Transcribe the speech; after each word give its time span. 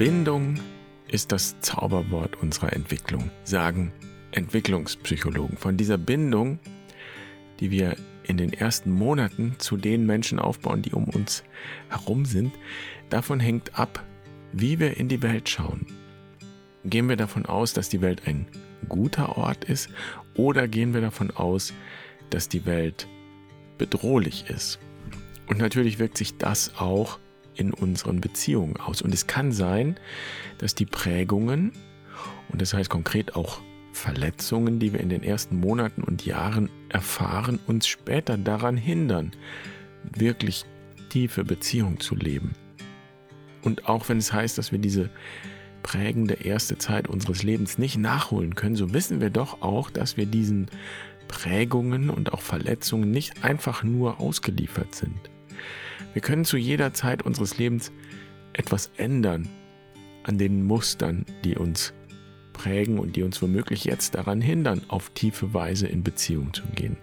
Bindung 0.00 0.58
ist 1.08 1.30
das 1.30 1.60
Zauberwort 1.60 2.36
unserer 2.36 2.72
Entwicklung, 2.72 3.30
sagen 3.44 3.92
Entwicklungspsychologen. 4.30 5.58
Von 5.58 5.76
dieser 5.76 5.98
Bindung, 5.98 6.58
die 7.60 7.70
wir 7.70 7.96
in 8.22 8.38
den 8.38 8.54
ersten 8.54 8.92
Monaten 8.92 9.56
zu 9.58 9.76
den 9.76 10.06
Menschen 10.06 10.38
aufbauen, 10.38 10.80
die 10.80 10.92
um 10.92 11.04
uns 11.04 11.44
herum 11.90 12.24
sind, 12.24 12.54
davon 13.10 13.40
hängt 13.40 13.78
ab, 13.78 14.02
wie 14.54 14.80
wir 14.80 14.96
in 14.96 15.08
die 15.08 15.20
Welt 15.20 15.50
schauen. 15.50 15.84
Gehen 16.82 17.10
wir 17.10 17.16
davon 17.16 17.44
aus, 17.44 17.74
dass 17.74 17.90
die 17.90 18.00
Welt 18.00 18.22
ein 18.24 18.46
guter 18.88 19.36
Ort 19.36 19.64
ist 19.64 19.90
oder 20.32 20.66
gehen 20.66 20.94
wir 20.94 21.02
davon 21.02 21.30
aus, 21.30 21.74
dass 22.30 22.48
die 22.48 22.64
Welt 22.64 23.06
bedrohlich 23.76 24.48
ist? 24.48 24.78
Und 25.46 25.58
natürlich 25.58 25.98
wirkt 25.98 26.16
sich 26.16 26.38
das 26.38 26.78
auch 26.78 27.18
in 27.54 27.72
unseren 27.72 28.20
Beziehungen 28.20 28.76
aus. 28.76 29.02
Und 29.02 29.12
es 29.14 29.26
kann 29.26 29.52
sein, 29.52 29.96
dass 30.58 30.74
die 30.74 30.86
Prägungen, 30.86 31.72
und 32.50 32.60
das 32.60 32.74
heißt 32.74 32.90
konkret 32.90 33.36
auch 33.36 33.60
Verletzungen, 33.92 34.78
die 34.78 34.92
wir 34.92 35.00
in 35.00 35.08
den 35.08 35.22
ersten 35.22 35.58
Monaten 35.58 36.02
und 36.02 36.24
Jahren 36.24 36.70
erfahren, 36.88 37.58
uns 37.66 37.86
später 37.86 38.38
daran 38.38 38.76
hindern, 38.76 39.32
wirklich 40.16 40.64
tiefe 41.08 41.44
Beziehungen 41.44 42.00
zu 42.00 42.14
leben. 42.14 42.52
Und 43.62 43.88
auch 43.88 44.08
wenn 44.08 44.18
es 44.18 44.32
heißt, 44.32 44.56
dass 44.56 44.72
wir 44.72 44.78
diese 44.78 45.10
prägende 45.82 46.34
erste 46.34 46.78
Zeit 46.78 47.08
unseres 47.08 47.42
Lebens 47.42 47.78
nicht 47.78 47.98
nachholen 47.98 48.54
können, 48.54 48.76
so 48.76 48.92
wissen 48.92 49.20
wir 49.20 49.30
doch 49.30 49.62
auch, 49.62 49.90
dass 49.90 50.16
wir 50.16 50.26
diesen 50.26 50.66
Prägungen 51.28 52.10
und 52.10 52.32
auch 52.32 52.42
Verletzungen 52.42 53.10
nicht 53.10 53.44
einfach 53.44 53.82
nur 53.82 54.20
ausgeliefert 54.20 54.94
sind. 54.94 55.30
Wir 56.12 56.22
können 56.22 56.44
zu 56.44 56.56
jeder 56.56 56.92
Zeit 56.92 57.22
unseres 57.22 57.58
Lebens 57.58 57.92
etwas 58.52 58.90
ändern 58.96 59.48
an 60.24 60.38
den 60.38 60.64
Mustern, 60.64 61.24
die 61.44 61.56
uns 61.56 61.92
prägen 62.52 62.98
und 62.98 63.16
die 63.16 63.22
uns 63.22 63.40
womöglich 63.40 63.84
jetzt 63.84 64.14
daran 64.14 64.40
hindern, 64.40 64.82
auf 64.88 65.10
tiefe 65.10 65.54
Weise 65.54 65.86
in 65.86 66.02
Beziehung 66.02 66.52
zu 66.52 66.62
gehen. 66.74 66.96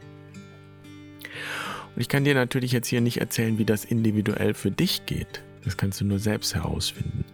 Und 1.96 2.02
ich 2.02 2.10
kann 2.10 2.26
dir 2.26 2.36
natürlich 2.36 2.72
jetzt 2.72 2.88
hier 2.88 3.02
nicht 3.02 3.18
erzählen, 3.18 3.58
wie 3.58 3.66
das 3.66 3.86
individuell 3.86 4.54
für 4.54 4.70
dich 4.70 5.06
geht. 5.06 5.44
Das 5.64 5.78
kannst 5.78 6.00
du 6.00 6.06
nur 6.06 6.20
selbst 6.20 6.54
herausfinden. 6.54 7.26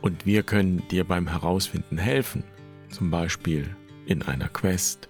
Und 0.00 0.24
wir 0.24 0.44
können 0.44 0.86
dir 0.90 1.04
beim 1.04 1.26
Herausfinden 1.26 1.98
helfen, 1.98 2.44
zum 2.90 3.10
Beispiel 3.10 3.68
in 4.06 4.22
einer 4.22 4.48
Quest 4.48 5.08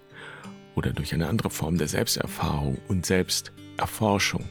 oder 0.74 0.92
durch 0.92 1.12
eine 1.12 1.28
andere 1.28 1.50
Form 1.50 1.76
der 1.76 1.88
Selbsterfahrung 1.88 2.78
und 2.88 3.04
Selbsterforschung. 3.78 4.44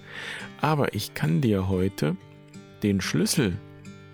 Aber 0.62 0.94
ich 0.96 1.14
kann 1.14 1.42
dir 1.42 1.68
heute 1.68 2.16
den 2.84 3.02
Schlüssel 3.02 3.58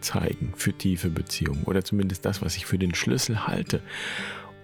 zeigen 0.01 0.53
für 0.55 0.73
tiefe 0.73 1.09
Beziehungen 1.09 1.63
oder 1.63 1.83
zumindest 1.85 2.25
das, 2.25 2.41
was 2.41 2.57
ich 2.57 2.65
für 2.65 2.77
den 2.77 2.93
Schlüssel 2.93 3.47
halte. 3.47 3.81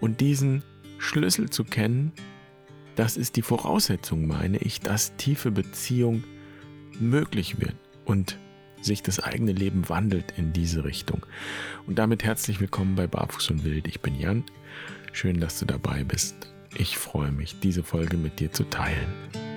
Und 0.02 0.20
diesen 0.20 0.64
Schlüssel 0.98 1.50
zu 1.50 1.64
kennen, 1.64 2.12
das 2.96 3.16
ist 3.16 3.38
die 3.38 3.42
Voraussetzung, 3.42 4.28
meine 4.28 4.58
ich, 4.58 4.82
dass 4.82 5.16
tiefe 5.16 5.52
Beziehung 5.52 6.24
möglich 7.00 7.62
wird 7.62 7.76
und 8.04 8.38
sich 8.82 9.04
das 9.04 9.20
eigene 9.20 9.54
Leben 9.54 9.88
wandelt 9.88 10.34
in 10.38 10.52
diese 10.52 10.84
Richtung. 10.84 11.26
Und 11.86 12.00
damit 12.00 12.24
herzlich 12.24 12.60
willkommen 12.60 12.96
bei 12.96 13.08
Barfuß 13.08 13.52
und 13.52 13.64
Wild. 13.64 13.88
Ich 13.88 14.02
bin 14.02 14.16
Jan. 14.16 14.44
Schön, 15.14 15.40
dass 15.40 15.60
du 15.60 15.66
dabei 15.66 16.04
bist. 16.04 16.36
Ich 16.78 16.98
freue 16.98 17.32
mich, 17.32 17.60
diese 17.60 17.84
Folge 17.84 18.18
mit 18.18 18.40
dir 18.40 18.52
zu 18.52 18.64
teilen. 18.64 19.49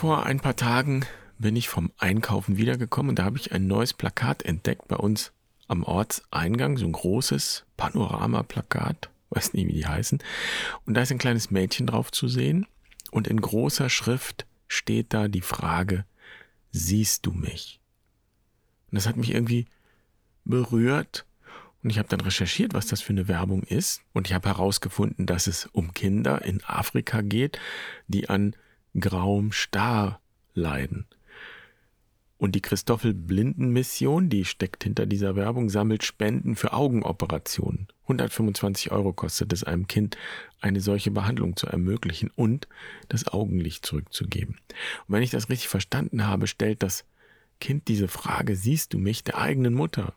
Vor 0.00 0.24
ein 0.24 0.40
paar 0.40 0.56
Tagen 0.56 1.04
bin 1.38 1.56
ich 1.56 1.68
vom 1.68 1.92
Einkaufen 1.98 2.56
wiedergekommen. 2.56 3.10
Und 3.10 3.18
da 3.18 3.24
habe 3.26 3.36
ich 3.36 3.52
ein 3.52 3.66
neues 3.66 3.92
Plakat 3.92 4.42
entdeckt 4.46 4.88
bei 4.88 4.96
uns 4.96 5.30
am 5.68 5.82
Ortseingang, 5.84 6.78
so 6.78 6.86
ein 6.86 6.92
großes 6.92 7.66
Panorama-Plakat, 7.76 9.10
weiß 9.28 9.52
nicht, 9.52 9.68
wie 9.68 9.74
die 9.74 9.86
heißen. 9.86 10.20
Und 10.86 10.94
da 10.94 11.02
ist 11.02 11.12
ein 11.12 11.18
kleines 11.18 11.50
Mädchen 11.50 11.86
drauf 11.86 12.10
zu 12.12 12.28
sehen. 12.28 12.66
Und 13.10 13.28
in 13.28 13.42
großer 13.42 13.90
Schrift 13.90 14.46
steht 14.68 15.12
da 15.12 15.28
die 15.28 15.42
Frage, 15.42 16.06
siehst 16.72 17.26
du 17.26 17.32
mich? 17.32 17.78
Und 18.90 18.96
das 18.96 19.06
hat 19.06 19.18
mich 19.18 19.34
irgendwie 19.34 19.66
berührt. 20.46 21.26
Und 21.82 21.90
ich 21.90 21.98
habe 21.98 22.08
dann 22.08 22.22
recherchiert, 22.22 22.72
was 22.72 22.86
das 22.86 23.02
für 23.02 23.12
eine 23.12 23.28
Werbung 23.28 23.64
ist. 23.64 24.00
Und 24.14 24.28
ich 24.28 24.32
habe 24.32 24.48
herausgefunden, 24.48 25.26
dass 25.26 25.46
es 25.46 25.66
um 25.66 25.92
Kinder 25.92 26.42
in 26.42 26.64
Afrika 26.64 27.20
geht, 27.20 27.60
die 28.08 28.30
an 28.30 28.56
grauem 28.98 29.52
Star 29.52 30.20
leiden. 30.54 31.06
Und 32.40 32.54
die 32.54 32.62
Christoffel 32.62 33.12
Blinden 33.12 33.68
Mission, 33.68 34.30
die 34.30 34.46
steckt 34.46 34.84
hinter 34.84 35.04
dieser 35.04 35.36
Werbung, 35.36 35.68
sammelt 35.68 36.04
Spenden 36.04 36.56
für 36.56 36.72
Augenoperationen. 36.72 37.88
125 38.04 38.90
Euro 38.92 39.12
kostet 39.12 39.52
es 39.52 39.62
einem 39.62 39.86
Kind, 39.88 40.16
eine 40.62 40.80
solche 40.80 41.10
Behandlung 41.10 41.54
zu 41.54 41.66
ermöglichen 41.66 42.30
und 42.34 42.66
das 43.08 43.28
Augenlicht 43.28 43.84
zurückzugeben. 43.84 44.54
Und 45.06 45.14
wenn 45.14 45.22
ich 45.22 45.30
das 45.30 45.50
richtig 45.50 45.68
verstanden 45.68 46.26
habe, 46.26 46.46
stellt 46.46 46.82
das 46.82 47.04
Kind 47.60 47.88
diese 47.88 48.08
Frage, 48.08 48.56
siehst 48.56 48.94
du 48.94 48.98
mich, 48.98 49.22
der 49.22 49.36
eigenen 49.36 49.74
Mutter? 49.74 50.14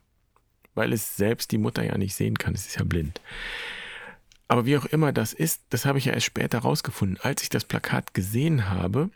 Weil 0.74 0.94
es 0.94 1.16
selbst 1.16 1.52
die 1.52 1.58
Mutter 1.58 1.84
ja 1.84 1.98
nicht 1.98 2.14
sehen 2.14 2.38
kann, 2.38 2.54
es 2.54 2.66
ist 2.66 2.76
ja 2.76 2.84
blind. 2.84 3.20
Aber 4.48 4.66
wie 4.66 4.76
auch 4.76 4.84
immer 4.84 5.12
das 5.12 5.32
ist, 5.32 5.62
das 5.70 5.86
habe 5.86 5.98
ich 5.98 6.06
ja 6.06 6.12
erst 6.12 6.26
später 6.26 6.58
rausgefunden. 6.58 7.18
Als 7.20 7.42
ich 7.42 7.48
das 7.48 7.64
Plakat 7.64 8.14
gesehen 8.14 8.68
habe, 8.68 9.10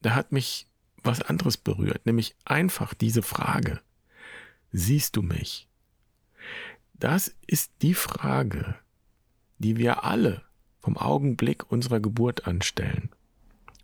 da 0.00 0.14
hat 0.14 0.32
mich 0.32 0.66
was 1.02 1.22
anderes 1.22 1.56
berührt, 1.56 2.06
nämlich 2.06 2.34
einfach 2.44 2.94
diese 2.94 3.22
Frage. 3.22 3.80
Siehst 4.72 5.16
du 5.16 5.22
mich? 5.22 5.68
Das 6.94 7.34
ist 7.46 7.72
die 7.82 7.94
Frage, 7.94 8.76
die 9.58 9.76
wir 9.76 10.04
alle 10.04 10.42
vom 10.80 10.96
Augenblick 10.96 11.70
unserer 11.70 12.00
Geburt 12.00 12.46
anstellen. 12.46 13.10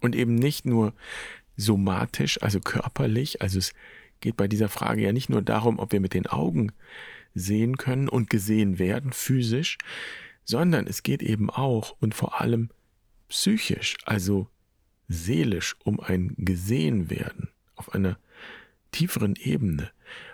Und 0.00 0.14
eben 0.14 0.34
nicht 0.34 0.66
nur 0.66 0.92
somatisch, 1.56 2.42
also 2.42 2.60
körperlich, 2.60 3.42
also 3.42 3.58
es 3.58 3.72
geht 4.20 4.36
bei 4.36 4.48
dieser 4.48 4.68
Frage 4.68 5.02
ja 5.02 5.12
nicht 5.12 5.30
nur 5.30 5.42
darum, 5.42 5.78
ob 5.78 5.92
wir 5.92 6.00
mit 6.00 6.14
den 6.14 6.26
Augen 6.26 6.72
sehen 7.34 7.76
können 7.76 8.08
und 8.08 8.30
gesehen 8.30 8.78
werden, 8.78 9.12
physisch, 9.12 9.78
sondern 10.46 10.86
es 10.86 11.02
geht 11.02 11.22
eben 11.22 11.50
auch 11.50 11.96
und 12.00 12.14
vor 12.14 12.40
allem 12.40 12.70
psychisch, 13.28 13.98
also 14.06 14.48
seelisch 15.08 15.76
um 15.84 16.00
ein 16.00 16.34
gesehen 16.38 17.10
werden 17.10 17.50
auf 17.74 17.94
einer 17.94 18.18
tieferen 18.92 19.36
Ebene, 19.36 19.90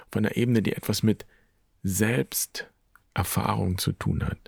auf 0.06 0.16
einer 0.16 0.36
Ebene, 0.36 0.62
die 0.62 0.74
etwas 0.74 1.02
mit 1.02 1.26
Selbsterfahrung 1.82 3.78
zu 3.78 3.92
tun 3.92 4.24
hat. 4.24 4.38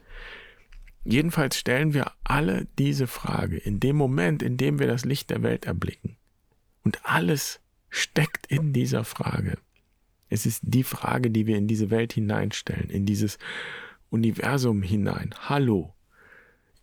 Jedenfalls 1.04 1.58
stellen 1.58 1.92
wir 1.92 2.12
alle 2.22 2.66
diese 2.78 3.06
Frage 3.06 3.56
in 3.56 3.80
dem 3.80 3.96
Moment, 3.96 4.42
in 4.42 4.56
dem 4.56 4.78
wir 4.78 4.86
das 4.86 5.04
Licht 5.04 5.30
der 5.30 5.42
Welt 5.42 5.66
erblicken. 5.66 6.16
Und 6.82 7.04
alles 7.04 7.60
steckt 7.90 8.46
in 8.46 8.72
dieser 8.72 9.04
Frage. 9.04 9.58
Es 10.28 10.46
ist 10.46 10.62
die 10.62 10.82
Frage, 10.82 11.30
die 11.30 11.46
wir 11.46 11.56
in 11.56 11.68
diese 11.68 11.90
Welt 11.90 12.12
hineinstellen, 12.12 12.90
in 12.90 13.06
dieses 13.06 13.38
Universum 14.14 14.80
hinein. 14.80 15.34
Hallo, 15.48 15.92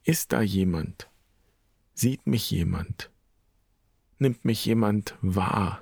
ist 0.04 0.34
da 0.34 0.42
jemand? 0.42 1.10
Sieht 1.94 2.28
mich 2.28 2.52
jemand? 2.52 3.10
Nimmt 4.20 4.44
mich 4.44 4.66
jemand 4.66 5.16
wahr? 5.22 5.82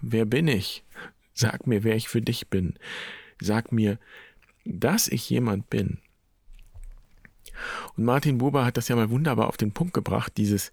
Wer 0.00 0.26
bin 0.26 0.46
ich? 0.46 0.84
Sag 1.34 1.66
mir, 1.66 1.82
wer 1.82 1.96
ich 1.96 2.08
für 2.08 2.22
dich 2.22 2.46
bin. 2.46 2.78
Sag 3.40 3.72
mir, 3.72 3.98
dass 4.64 5.08
ich 5.08 5.28
jemand 5.28 5.68
bin. 5.68 5.98
Und 7.96 8.04
Martin 8.04 8.38
Buber 8.38 8.64
hat 8.64 8.76
das 8.76 8.86
ja 8.86 8.94
mal 8.94 9.10
wunderbar 9.10 9.48
auf 9.48 9.56
den 9.56 9.72
Punkt 9.72 9.94
gebracht, 9.94 10.34
dieses 10.36 10.72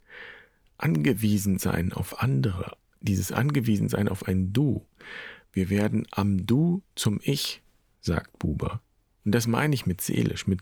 Angewiesensein 0.77 1.93
auf 1.93 2.21
andere, 2.21 2.77
dieses 3.01 3.31
Angewiesensein 3.31 4.07
auf 4.07 4.27
ein 4.27 4.53
Du. 4.53 4.85
Wir 5.51 5.71
werden 5.71 6.05
am 6.11 6.45
Du 6.45 6.83
zum 6.93 7.19
Ich, 7.23 7.63
sagt 8.01 8.37
Buber. 8.37 8.81
Und 9.27 9.35
das 9.35 9.45
meine 9.45 9.75
ich 9.75 9.85
mit 9.85 9.99
seelisch, 9.99 10.47
mit 10.47 10.61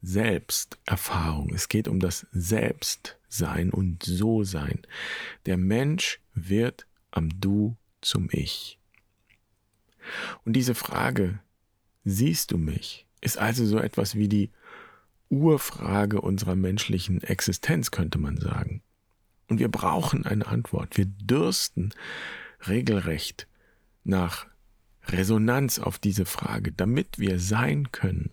Selbsterfahrung. 0.00 1.52
Es 1.54 1.68
geht 1.68 1.88
um 1.88 2.00
das 2.00 2.26
Selbstsein 2.32 3.68
und 3.68 4.02
So-Sein. 4.02 4.80
Der 5.44 5.58
Mensch 5.58 6.18
wird 6.32 6.86
am 7.10 7.28
Du 7.38 7.76
zum 8.00 8.30
Ich. 8.32 8.78
Und 10.46 10.54
diese 10.54 10.74
Frage, 10.74 11.40
siehst 12.02 12.50
du 12.50 12.56
mich, 12.56 13.06
ist 13.20 13.36
also 13.36 13.66
so 13.66 13.76
etwas 13.78 14.14
wie 14.14 14.30
die 14.30 14.52
Urfrage 15.28 16.22
unserer 16.22 16.56
menschlichen 16.56 17.22
Existenz, 17.22 17.90
könnte 17.90 18.16
man 18.16 18.38
sagen. 18.38 18.80
Und 19.48 19.58
wir 19.58 19.68
brauchen 19.68 20.24
eine 20.24 20.46
Antwort. 20.46 20.96
Wir 20.96 21.04
dürsten 21.04 21.90
regelrecht 22.66 23.46
nach 24.02 24.46
Resonanz 25.10 25.78
auf 25.78 25.98
diese 25.98 26.24
Frage, 26.24 26.72
damit 26.72 27.18
wir 27.18 27.38
sein 27.38 27.92
können. 27.92 28.30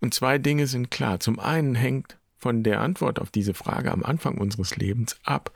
Und 0.00 0.14
zwei 0.14 0.38
Dinge 0.38 0.66
sind 0.66 0.90
klar. 0.90 1.20
Zum 1.20 1.40
einen 1.40 1.74
hängt 1.74 2.18
von 2.36 2.62
der 2.62 2.80
Antwort 2.80 3.18
auf 3.18 3.30
diese 3.30 3.54
Frage 3.54 3.90
am 3.90 4.04
Anfang 4.04 4.38
unseres 4.38 4.76
Lebens 4.76 5.18
ab, 5.24 5.52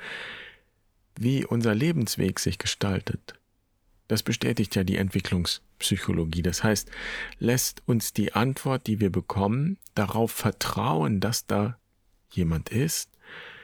wie 1.16 1.44
unser 1.44 1.74
Lebensweg 1.74 2.40
sich 2.40 2.58
gestaltet. 2.58 3.34
Das 4.08 4.22
bestätigt 4.22 4.74
ja 4.74 4.84
die 4.84 4.96
Entwicklungspsychologie. 4.96 6.42
Das 6.42 6.64
heißt, 6.64 6.90
lässt 7.38 7.82
uns 7.86 8.12
die 8.12 8.32
Antwort, 8.32 8.86
die 8.86 9.00
wir 9.00 9.10
bekommen, 9.10 9.78
darauf 9.94 10.32
vertrauen, 10.32 11.20
dass 11.20 11.46
da 11.46 11.78
jemand 12.30 12.70
ist, 12.70 13.10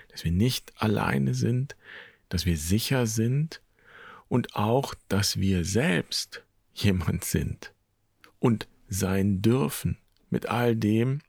dass 0.09 0.25
wir 0.25 0.33
nicht 0.33 0.73
alleine 0.77 1.35
sind, 1.35 1.77
dass 2.29 2.47
wir 2.47 2.57
sicher 2.57 3.07
sind 3.07 3.61
und 4.29 4.55
auch, 4.55 4.95
dass 5.09 5.39
wir 5.39 5.65
selbst 5.65 6.45
jemand 6.75 7.25
sind 7.25 7.73
und 8.39 8.69
sein 8.89 9.43
dürfen 9.43 9.99
mit 10.31 10.47
all 10.47 10.77
dem, 10.77 11.21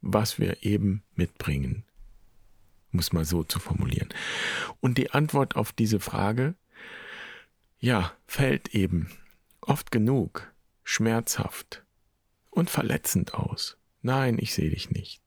was 0.00 0.38
wir 0.38 0.62
eben 0.62 1.02
mitbringen. 1.14 1.84
Muss 2.90 3.12
mal 3.12 3.24
so 3.24 3.44
zu 3.44 3.58
formulieren. 3.58 4.08
Und 4.80 4.98
die 4.98 5.10
Antwort 5.10 5.56
auf 5.56 5.72
diese 5.72 6.00
Frage, 6.00 6.54
ja, 7.78 8.12
fällt 8.26 8.74
eben 8.74 9.10
oft 9.60 9.90
genug 9.90 10.52
schmerzhaft 10.82 11.84
und 12.50 12.68
verletzend 12.68 13.34
aus. 13.34 13.76
Nein, 14.02 14.38
ich 14.40 14.54
sehe 14.54 14.70
dich 14.70 14.90
nicht. 14.90 15.22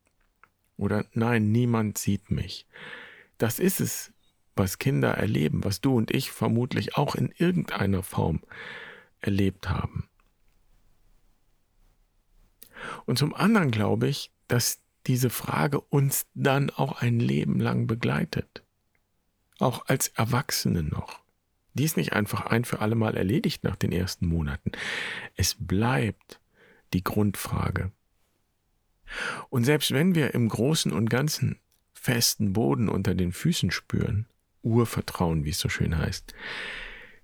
Oder 0.76 1.06
nein, 1.14 1.52
niemand 1.52 1.98
sieht 1.98 2.32
mich. 2.32 2.66
Das 3.38 3.60
ist 3.60 3.80
es, 3.80 4.12
was 4.56 4.80
Kinder 4.80 5.12
erleben, 5.12 5.64
was 5.64 5.82
du 5.82 5.96
und 5.96 6.12
ich 6.12 6.32
vermutlich 6.32 6.96
auch 6.96 7.16
in 7.16 7.34
irgendeiner 7.38 8.04
Form 8.04 8.42
erlebt 9.22 9.70
haben. 9.70 10.08
Und 13.06 13.18
zum 13.18 13.34
anderen 13.34 13.72
glaube 13.72 14.08
ich, 14.08 14.32
dass 14.48 14.80
diese 15.08 15.30
Frage 15.30 15.82
uns 15.82 16.28
dann 16.34 16.70
auch 16.70 17.02
ein 17.02 17.20
Leben 17.20 17.60
lang 17.60 17.88
begleitet. 17.88 18.64
Auch 19.60 19.86
als 19.88 20.10
Erwachsene 20.10 20.84
noch. 20.84 21.22
Die 21.74 21.86
ist 21.86 21.98
nicht 21.98 22.14
einfach 22.14 22.46
ein 22.46 22.66
für 22.66 22.80
alle 22.80 22.96
Mal 22.96 23.18
erledigt 23.18 23.64
nach 23.64 23.76
den 23.76 23.92
ersten 23.92 24.28
Monaten. 24.28 24.72
Es 25.36 25.56
bleibt 25.58 26.40
die 26.94 27.04
Grundfrage. 27.04 27.92
Und 29.50 29.64
selbst 29.64 29.92
wenn 29.92 30.16
wir 30.16 30.34
im 30.34 30.50
Großen 30.50 30.92
und 30.92 31.10
Ganzen 31.10 31.60
festen 31.94 32.54
Boden 32.54 32.90
unter 32.90 33.16
den 33.16 33.32
Füßen 33.32 33.72
spüren, 33.72 34.28
Urvertrauen, 34.64 35.46
wie 35.46 35.52
es 35.52 35.60
so 35.60 35.70
schön 35.70 35.98
heißt, 35.98 36.34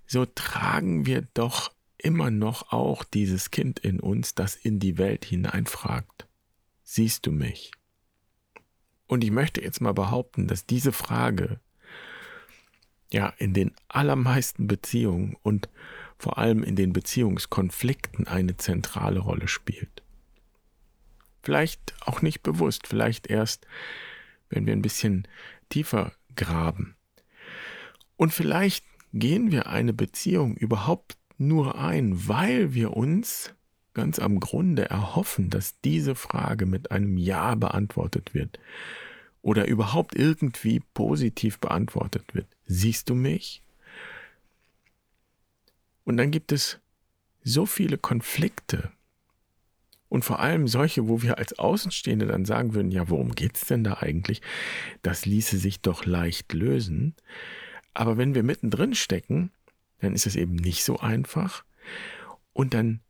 so 0.06 0.26
tragen 0.26 1.06
wir 1.06 1.22
doch 1.34 1.72
immer 1.98 2.30
noch 2.30 2.72
auch 2.72 3.04
dieses 3.04 3.50
Kind 3.50 3.78
in 3.78 4.00
uns, 4.00 4.34
das 4.34 4.56
in 4.56 4.78
die 4.78 4.98
Welt 4.98 5.24
hineinfragt. 5.24 6.26
Siehst 6.82 7.26
du 7.26 7.32
mich? 7.32 7.72
Und 9.06 9.24
ich 9.24 9.30
möchte 9.30 9.60
jetzt 9.62 9.80
mal 9.80 9.92
behaupten, 9.92 10.46
dass 10.46 10.66
diese 10.66 10.92
Frage 10.92 11.60
ja 13.12 13.28
in 13.38 13.54
den 13.54 13.72
allermeisten 13.88 14.66
Beziehungen 14.66 15.36
und 15.42 15.68
vor 16.18 16.38
allem 16.38 16.62
in 16.62 16.76
den 16.76 16.92
Beziehungskonflikten 16.92 18.26
eine 18.26 18.56
zentrale 18.56 19.20
Rolle 19.20 19.48
spielt. 19.48 20.02
Vielleicht 21.42 21.94
auch 22.00 22.22
nicht 22.22 22.42
bewusst, 22.42 22.86
vielleicht 22.86 23.26
erst, 23.28 23.66
wenn 24.48 24.66
wir 24.66 24.74
ein 24.74 24.82
bisschen 24.82 25.26
tiefer 25.70 26.12
graben. 26.36 26.94
Und 28.20 28.34
vielleicht 28.34 28.84
gehen 29.14 29.50
wir 29.50 29.68
eine 29.68 29.94
Beziehung 29.94 30.54
überhaupt 30.54 31.16
nur 31.38 31.78
ein, 31.78 32.28
weil 32.28 32.74
wir 32.74 32.94
uns 32.94 33.54
ganz 33.94 34.18
am 34.18 34.40
Grunde 34.40 34.90
erhoffen, 34.90 35.48
dass 35.48 35.80
diese 35.80 36.14
Frage 36.14 36.66
mit 36.66 36.90
einem 36.90 37.16
Ja 37.16 37.54
beantwortet 37.54 38.34
wird 38.34 38.60
oder 39.40 39.66
überhaupt 39.66 40.14
irgendwie 40.14 40.82
positiv 40.92 41.60
beantwortet 41.60 42.34
wird. 42.34 42.46
Siehst 42.66 43.08
du 43.08 43.14
mich? 43.14 43.62
Und 46.04 46.18
dann 46.18 46.30
gibt 46.30 46.52
es 46.52 46.78
so 47.42 47.64
viele 47.64 47.96
Konflikte 47.96 48.90
und 50.10 50.26
vor 50.26 50.40
allem 50.40 50.68
solche, 50.68 51.08
wo 51.08 51.22
wir 51.22 51.38
als 51.38 51.58
Außenstehende 51.58 52.26
dann 52.26 52.44
sagen 52.44 52.74
würden, 52.74 52.92
ja, 52.92 53.08
worum 53.08 53.34
geht's 53.34 53.64
denn 53.64 53.82
da 53.82 53.94
eigentlich? 53.94 54.42
Das 55.00 55.24
ließe 55.24 55.56
sich 55.56 55.80
doch 55.80 56.04
leicht 56.04 56.52
lösen. 56.52 57.14
Aber 57.94 58.16
wenn 58.16 58.34
wir 58.34 58.42
mittendrin 58.42 58.94
stecken, 58.94 59.50
dann 60.00 60.14
ist 60.14 60.26
es 60.26 60.36
eben 60.36 60.54
nicht 60.54 60.84
so 60.84 60.98
einfach. 61.00 61.64
Und 62.52 62.74
dann 62.74 63.00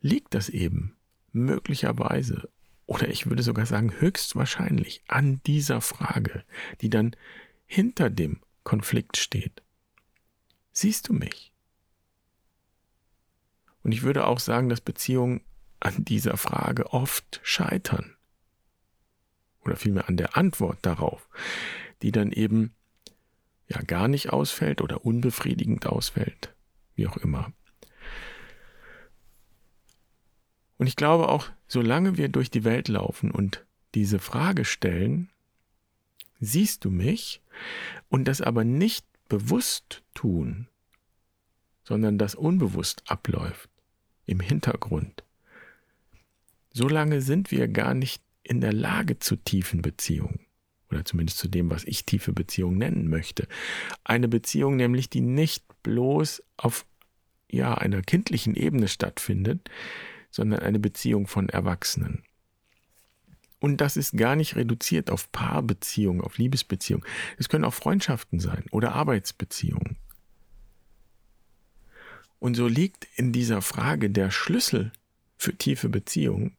liegt 0.00 0.34
das 0.34 0.48
eben 0.48 0.96
möglicherweise 1.32 2.48
oder 2.86 3.08
ich 3.08 3.26
würde 3.26 3.42
sogar 3.42 3.66
sagen 3.66 3.92
höchstwahrscheinlich 3.98 5.02
an 5.08 5.40
dieser 5.44 5.80
Frage, 5.80 6.44
die 6.80 6.88
dann 6.88 7.16
hinter 7.66 8.10
dem 8.10 8.40
Konflikt 8.62 9.16
steht. 9.16 9.62
Siehst 10.72 11.08
du 11.08 11.12
mich? 11.12 11.52
Und 13.82 13.92
ich 13.92 14.02
würde 14.02 14.26
auch 14.26 14.38
sagen, 14.38 14.68
dass 14.68 14.80
Beziehungen 14.80 15.40
an 15.80 16.04
dieser 16.04 16.36
Frage 16.36 16.92
oft 16.92 17.40
scheitern. 17.42 18.16
Oder 19.64 19.76
vielmehr 19.76 20.08
an 20.08 20.16
der 20.16 20.36
Antwort 20.36 20.78
darauf, 20.82 21.28
die 22.02 22.12
dann 22.12 22.30
eben 22.30 22.74
ja 23.68 23.80
gar 23.82 24.08
nicht 24.08 24.30
ausfällt 24.30 24.80
oder 24.80 25.04
unbefriedigend 25.04 25.86
ausfällt, 25.86 26.54
wie 26.94 27.06
auch 27.06 27.16
immer. 27.16 27.52
Und 30.78 30.86
ich 30.86 30.96
glaube 30.96 31.28
auch, 31.28 31.48
solange 31.66 32.16
wir 32.16 32.28
durch 32.28 32.50
die 32.50 32.64
Welt 32.64 32.88
laufen 32.88 33.30
und 33.30 33.64
diese 33.94 34.18
Frage 34.18 34.64
stellen, 34.64 35.30
siehst 36.38 36.84
du 36.84 36.90
mich, 36.90 37.42
und 38.10 38.28
das 38.28 38.42
aber 38.42 38.64
nicht 38.64 39.06
bewusst 39.28 40.02
tun, 40.12 40.68
sondern 41.82 42.18
das 42.18 42.34
unbewusst 42.34 43.02
abläuft, 43.06 43.70
im 44.26 44.40
Hintergrund, 44.40 45.24
solange 46.72 47.22
sind 47.22 47.50
wir 47.50 47.68
gar 47.68 47.94
nicht 47.94 48.22
in 48.42 48.60
der 48.60 48.72
Lage 48.72 49.18
zu 49.18 49.36
tiefen 49.36 49.80
Beziehungen 49.82 50.45
oder 50.90 51.04
zumindest 51.04 51.38
zu 51.38 51.48
dem, 51.48 51.70
was 51.70 51.84
ich 51.84 52.04
tiefe 52.04 52.32
Beziehung 52.32 52.76
nennen 52.76 53.08
möchte. 53.08 53.48
Eine 54.04 54.28
Beziehung 54.28 54.76
nämlich, 54.76 55.10
die 55.10 55.20
nicht 55.20 55.64
bloß 55.82 56.42
auf 56.56 56.86
ja, 57.50 57.74
einer 57.74 58.02
kindlichen 58.02 58.54
Ebene 58.54 58.88
stattfindet, 58.88 59.70
sondern 60.30 60.60
eine 60.60 60.78
Beziehung 60.78 61.26
von 61.26 61.48
Erwachsenen. 61.48 62.22
Und 63.58 63.80
das 63.80 63.96
ist 63.96 64.16
gar 64.16 64.36
nicht 64.36 64.54
reduziert 64.56 65.10
auf 65.10 65.32
Paarbeziehungen, 65.32 66.20
auf 66.20 66.38
Liebesbeziehungen. 66.38 67.06
Es 67.38 67.48
können 67.48 67.64
auch 67.64 67.74
Freundschaften 67.74 68.38
sein 68.38 68.64
oder 68.70 68.92
Arbeitsbeziehungen. 68.92 69.96
Und 72.38 72.54
so 72.54 72.68
liegt 72.68 73.08
in 73.16 73.32
dieser 73.32 73.62
Frage 73.62 74.10
der 74.10 74.30
Schlüssel 74.30 74.92
für 75.38 75.56
tiefe 75.56 75.88
Beziehungen. 75.88 76.56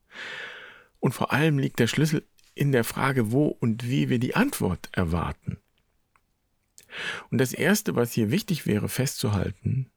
Und 0.98 1.12
vor 1.12 1.32
allem 1.32 1.58
liegt 1.58 1.78
der 1.78 1.86
Schlüssel 1.86 2.26
in 2.58 2.72
der 2.72 2.84
Frage, 2.84 3.30
wo 3.30 3.46
und 3.46 3.88
wie 3.88 4.08
wir 4.08 4.18
die 4.18 4.34
Antwort 4.34 4.88
erwarten. 4.92 5.58
Und 7.30 7.38
das 7.38 7.52
Erste, 7.52 7.94
was 7.94 8.12
hier 8.12 8.30
wichtig 8.30 8.66
wäre 8.66 8.88
festzuhalten, 8.88 9.90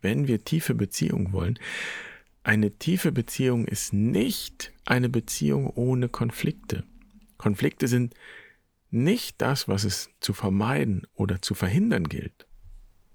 wenn 0.00 0.26
wir 0.26 0.44
tiefe 0.44 0.74
Beziehungen 0.74 1.32
wollen, 1.32 1.58
eine 2.42 2.70
tiefe 2.70 3.12
Beziehung 3.12 3.66
ist 3.66 3.92
nicht 3.92 4.72
eine 4.86 5.08
Beziehung 5.08 5.68
ohne 5.68 6.08
Konflikte. 6.08 6.84
Konflikte 7.36 7.88
sind 7.88 8.14
nicht 8.90 9.40
das, 9.40 9.68
was 9.68 9.84
es 9.84 10.10
zu 10.20 10.32
vermeiden 10.32 11.06
oder 11.14 11.42
zu 11.42 11.54
verhindern 11.54 12.08
gilt. 12.08 12.46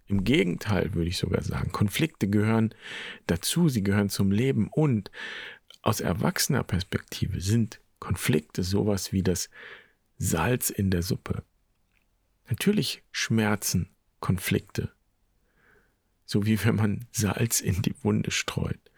Im 0.06 0.24
Gegenteil 0.24 0.94
würde 0.94 1.10
ich 1.10 1.18
sogar 1.18 1.42
sagen, 1.42 1.72
Konflikte 1.72 2.30
gehören 2.30 2.76
dazu, 3.26 3.70
sie 3.70 3.84
gehören 3.84 4.10
zum 4.10 4.32
Leben 4.32 4.68
und 4.72 5.10
aus 5.82 6.00
erwachsener 6.00 6.64
Perspektive 6.64 7.42
sind 7.42 7.80
Konflikte 8.04 8.64
sowas 8.64 9.14
wie 9.14 9.24
das 9.24 9.50
Salz 10.18 10.70
in 10.70 10.92
der 10.92 11.04
Suppe. 11.04 11.46
Natürlich 12.50 13.02
schmerzen 13.14 13.96
Konflikte, 14.20 14.92
so 16.26 16.46
wie 16.46 16.62
wenn 16.66 16.76
man 16.76 17.06
Salz 17.14 17.62
in 17.62 17.82
die 17.82 17.96
Wunde 18.04 18.30
streut. 18.32 18.92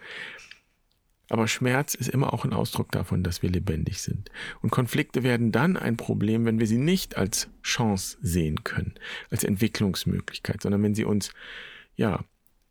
Aber 1.30 1.48
Schmerz 1.48 1.94
ist 1.94 2.10
immer 2.10 2.34
auch 2.34 2.46
ein 2.46 2.54
Ausdruck 2.54 2.92
davon, 2.92 3.22
dass 3.22 3.44
wir 3.44 3.52
lebendig 3.52 4.02
sind. 4.02 4.32
Und 4.64 4.72
Konflikte 4.72 5.22
werden 5.22 5.52
dann 5.52 5.78
ein 5.78 5.98
Problem, 5.98 6.46
wenn 6.46 6.58
wir 6.58 6.66
sie 6.66 6.80
nicht 6.80 7.16
als 7.16 7.48
Chance 7.62 8.18
sehen 8.22 8.64
können, 8.64 8.96
als 9.30 9.44
Entwicklungsmöglichkeit, 9.44 10.64
sondern 10.64 10.82
wenn 10.82 10.96
sie 10.96 11.06
uns, 11.06 11.32
ja, 11.96 12.26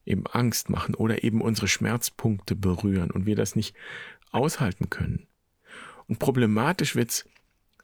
eben 0.05 0.27
Angst 0.27 0.69
machen 0.69 0.97
oder 0.97 1.23
eben 1.23 1.41
unsere 1.41 1.69
Schmerzpunkte 1.69 2.57
berühren 2.57 3.13
und 3.13 3.25
wir 3.25 3.37
das 3.37 3.55
nicht 3.55 3.77
aushalten 4.33 4.91
können. 4.91 5.29
Und 6.09 6.19
problematisch 6.19 6.97
wird 6.97 7.11
es 7.11 7.29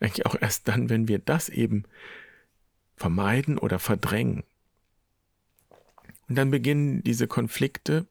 eigentlich 0.00 0.26
auch 0.26 0.36
erst 0.40 0.68
dann, 0.68 0.90
wenn 0.90 1.08
wir 1.08 1.18
das 1.18 1.48
eben 1.48 1.84
vermeiden 2.96 3.58
oder 3.58 3.78
verdrängen. 3.78 4.44
Und 6.28 6.36
dann 6.36 6.50
beginnen 6.50 7.02
diese 7.02 7.26
Konflikte 7.26 8.06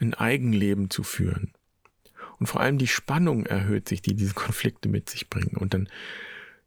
ein 0.00 0.14
Eigenleben 0.14 0.90
zu 0.90 1.02
führen. 1.02 1.52
Und 2.38 2.46
vor 2.46 2.60
allem 2.60 2.78
die 2.78 2.86
Spannung 2.88 3.46
erhöht 3.46 3.88
sich, 3.88 4.02
die 4.02 4.14
diese 4.14 4.34
Konflikte 4.34 4.88
mit 4.88 5.08
sich 5.08 5.30
bringen. 5.30 5.56
Und 5.56 5.72
dann, 5.72 5.88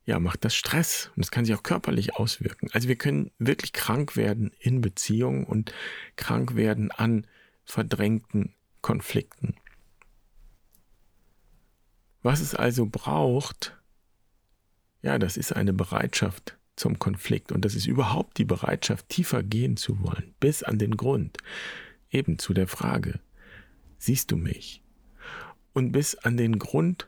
ja, 0.05 0.19
macht 0.19 0.45
das 0.45 0.55
Stress. 0.55 1.11
Und 1.15 1.23
es 1.23 1.31
kann 1.31 1.45
sich 1.45 1.53
auch 1.53 1.63
körperlich 1.63 2.15
auswirken. 2.15 2.69
Also 2.71 2.87
wir 2.87 2.95
können 2.95 3.31
wirklich 3.37 3.73
krank 3.73 4.15
werden 4.15 4.51
in 4.59 4.81
Beziehungen 4.81 5.43
und 5.43 5.73
krank 6.15 6.55
werden 6.55 6.91
an 6.91 7.27
verdrängten 7.65 8.53
Konflikten. 8.81 9.55
Was 12.21 12.41
es 12.41 12.53
also 12.53 12.85
braucht, 12.85 13.77
ja, 15.01 15.17
das 15.17 15.37
ist 15.37 15.55
eine 15.55 15.73
Bereitschaft 15.73 16.57
zum 16.75 16.99
Konflikt. 16.99 17.51
Und 17.51 17.65
das 17.65 17.75
ist 17.75 17.85
überhaupt 17.85 18.37
die 18.37 18.45
Bereitschaft, 18.45 19.09
tiefer 19.09 19.43
gehen 19.43 19.77
zu 19.77 20.01
wollen, 20.01 20.33
bis 20.39 20.63
an 20.63 20.79
den 20.79 20.97
Grund, 20.97 21.37
eben 22.09 22.39
zu 22.39 22.53
der 22.53 22.67
Frage, 22.67 23.19
siehst 23.97 24.31
du 24.31 24.37
mich? 24.37 24.81
Und 25.73 25.91
bis 25.91 26.15
an 26.15 26.37
den 26.37 26.57
Grund, 26.57 27.07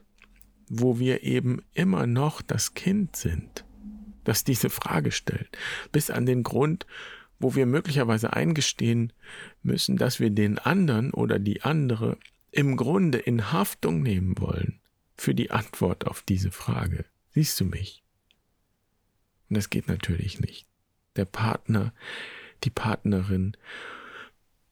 wo 0.68 0.98
wir 0.98 1.22
eben 1.22 1.62
immer 1.74 2.06
noch 2.06 2.40
das 2.40 2.74
Kind 2.74 3.16
sind, 3.16 3.64
das 4.24 4.44
diese 4.44 4.70
Frage 4.70 5.10
stellt, 5.10 5.58
bis 5.90 6.10
an 6.10 6.26
den 6.26 6.42
Grund, 6.42 6.86
wo 7.38 7.54
wir 7.54 7.66
möglicherweise 7.66 8.32
eingestehen 8.32 9.12
müssen, 9.62 9.96
dass 9.96 10.20
wir 10.20 10.30
den 10.30 10.58
anderen 10.58 11.12
oder 11.12 11.38
die 11.38 11.62
andere 11.62 12.16
im 12.52 12.76
Grunde 12.76 13.18
in 13.18 13.52
Haftung 13.52 14.02
nehmen 14.02 14.38
wollen 14.38 14.81
für 15.22 15.36
die 15.36 15.52
Antwort 15.52 16.08
auf 16.08 16.22
diese 16.22 16.50
Frage. 16.50 17.04
Siehst 17.30 17.60
du 17.60 17.64
mich? 17.64 18.02
Und 19.48 19.56
das 19.56 19.70
geht 19.70 19.86
natürlich 19.86 20.40
nicht. 20.40 20.66
Der 21.14 21.26
Partner, 21.26 21.94
die 22.64 22.70
Partnerin 22.70 23.56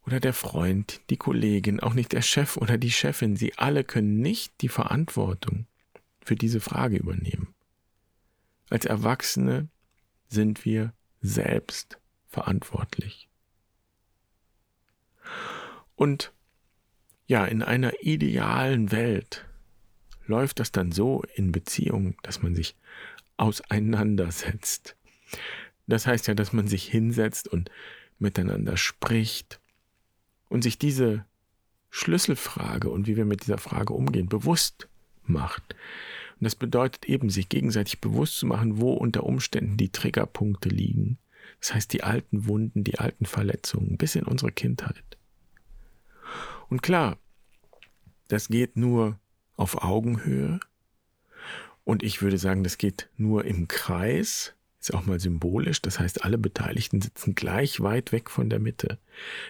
oder 0.05 0.19
der 0.19 0.33
Freund, 0.33 1.03
die 1.09 1.19
Kollegin, 1.19 1.79
auch 1.79 1.95
nicht 1.95 2.11
der 2.13 2.23
Chef 2.23 2.57
oder 2.57 2.79
die 2.79 2.91
Chefin, 2.91 3.37
sie 3.37 3.57
alle 3.59 3.85
können 3.85 4.21
nicht 4.21 4.61
die 4.61 4.69
Verantwortung 4.69 5.67
für 6.25 6.35
diese 6.35 6.61
Frage 6.61 6.97
übernehmen. 6.97 7.55
Als 8.71 8.87
Erwachsene 8.87 9.69
sind 10.27 10.65
wir 10.65 10.93
selbst 11.21 12.01
verantwortlich. 12.27 13.29
Und 15.95 16.33
ja, 17.29 17.45
in 17.45 17.63
einer 17.63 18.03
idealen 18.03 18.91
Welt 18.91 19.47
läuft 20.31 20.61
das 20.61 20.73
dann 20.73 20.93
so 20.93 21.23
in 21.35 21.53
Beziehungen, 21.53 22.17
dass 22.23 22.43
man 22.43 22.55
sich 22.55 22.77
auseinandersetzt. 23.37 24.97
Das 25.87 26.07
heißt 26.07 26.29
ja, 26.29 26.35
dass 26.35 26.53
man 26.53 26.69
sich 26.69 26.85
hinsetzt 26.85 27.49
und 27.49 27.71
miteinander 28.19 28.77
spricht 28.77 29.61
und 30.49 30.63
sich 30.63 30.79
diese 30.79 31.27
Schlüsselfrage 31.91 32.89
und 32.89 33.07
wie 33.07 33.17
wir 33.17 33.25
mit 33.25 33.43
dieser 33.43 33.59
Frage 33.59 33.93
umgehen, 33.93 34.29
bewusst 34.29 34.89
macht. 35.25 35.75
Und 36.39 36.45
das 36.45 36.55
bedeutet 36.55 37.07
eben, 37.07 37.29
sich 37.29 37.49
gegenseitig 37.49 38.01
bewusst 38.01 38.39
zu 38.39 38.47
machen, 38.47 38.81
wo 38.81 38.93
unter 38.93 39.25
Umständen 39.25 39.77
die 39.77 39.91
Triggerpunkte 39.91 40.69
liegen. 40.69 41.19
Das 41.61 41.75
heißt, 41.75 41.93
die 41.93 42.05
alten 42.05 42.47
Wunden, 42.47 42.85
die 42.85 42.99
alten 42.99 43.27
Verletzungen 43.27 43.99
bis 43.99 44.15
in 44.15 44.25
unsere 44.25 44.53
Kindheit. 44.53 45.19
Und 46.69 46.83
klar, 46.83 47.19
das 48.29 48.49
geht 48.49 48.77
nur 48.77 49.19
auf 49.61 49.83
Augenhöhe, 49.83 50.61
und 51.85 52.03
ich 52.03 52.23
würde 52.23 52.39
sagen, 52.39 52.63
das 52.63 52.79
geht 52.79 53.09
nur 53.17 53.45
im 53.45 53.67
Kreis, 53.67 54.55
ist 54.81 54.95
auch 54.95 55.07
mal 55.07 55.19
symbolisch. 55.19 55.83
Das 55.83 55.99
heißt, 55.99 56.25
alle 56.25 56.39
Beteiligten 56.39 57.01
sitzen 57.01 57.35
gleich 57.35 57.81
weit 57.81 58.13
weg 58.13 58.31
von 58.31 58.49
der 58.49 58.61
Mitte. 58.61 58.99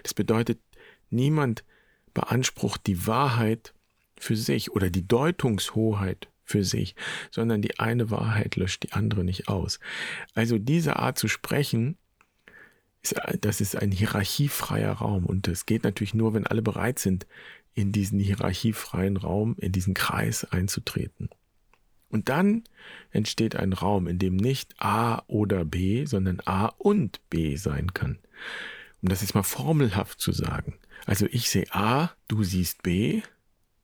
Das 0.02 0.14
bedeutet, 0.14 0.58
niemand 1.10 1.64
beansprucht 2.14 2.86
die 2.86 3.06
Wahrheit 3.06 3.74
für 4.18 4.36
sich 4.36 4.70
oder 4.72 4.90
die 4.90 5.06
Deutungshoheit 5.06 6.28
für 6.44 6.64
sich, 6.64 6.94
sondern 7.30 7.62
die 7.62 7.78
eine 7.78 8.10
Wahrheit 8.10 8.56
löscht 8.56 8.84
die 8.84 8.92
andere 8.92 9.22
nicht 9.22 9.48
aus. 9.48 9.78
Also 10.34 10.58
diese 10.58 10.96
Art 10.96 11.18
zu 11.18 11.28
sprechen, 11.28 11.96
das 13.40 13.60
ist 13.60 13.76
ein 13.76 13.92
hierarchiefreier 13.92 14.92
Raum 14.92 15.26
und 15.26 15.46
das 15.46 15.66
geht 15.66 15.84
natürlich 15.84 16.14
nur, 16.14 16.34
wenn 16.34 16.46
alle 16.46 16.62
bereit 16.62 16.98
sind, 16.98 17.26
in 17.74 17.92
diesen 17.92 18.18
hierarchiefreien 18.18 19.16
Raum, 19.16 19.56
in 19.58 19.72
diesen 19.72 19.94
Kreis 19.94 20.44
einzutreten. 20.44 21.30
Und 22.08 22.28
dann 22.28 22.64
entsteht 23.12 23.54
ein 23.56 23.72
Raum, 23.72 24.08
in 24.08 24.18
dem 24.18 24.36
nicht 24.36 24.74
A 24.78 25.22
oder 25.28 25.64
B, 25.64 26.04
sondern 26.06 26.40
A 26.44 26.66
und 26.66 27.20
B 27.30 27.56
sein 27.56 27.94
kann. 27.94 28.18
Um 29.00 29.08
das 29.08 29.22
jetzt 29.22 29.34
mal 29.34 29.44
formelhaft 29.44 30.20
zu 30.20 30.32
sagen. 30.32 30.74
Also 31.06 31.26
ich 31.30 31.48
sehe 31.48 31.66
A, 31.70 32.10
du 32.28 32.42
siehst 32.42 32.82
B. 32.82 33.22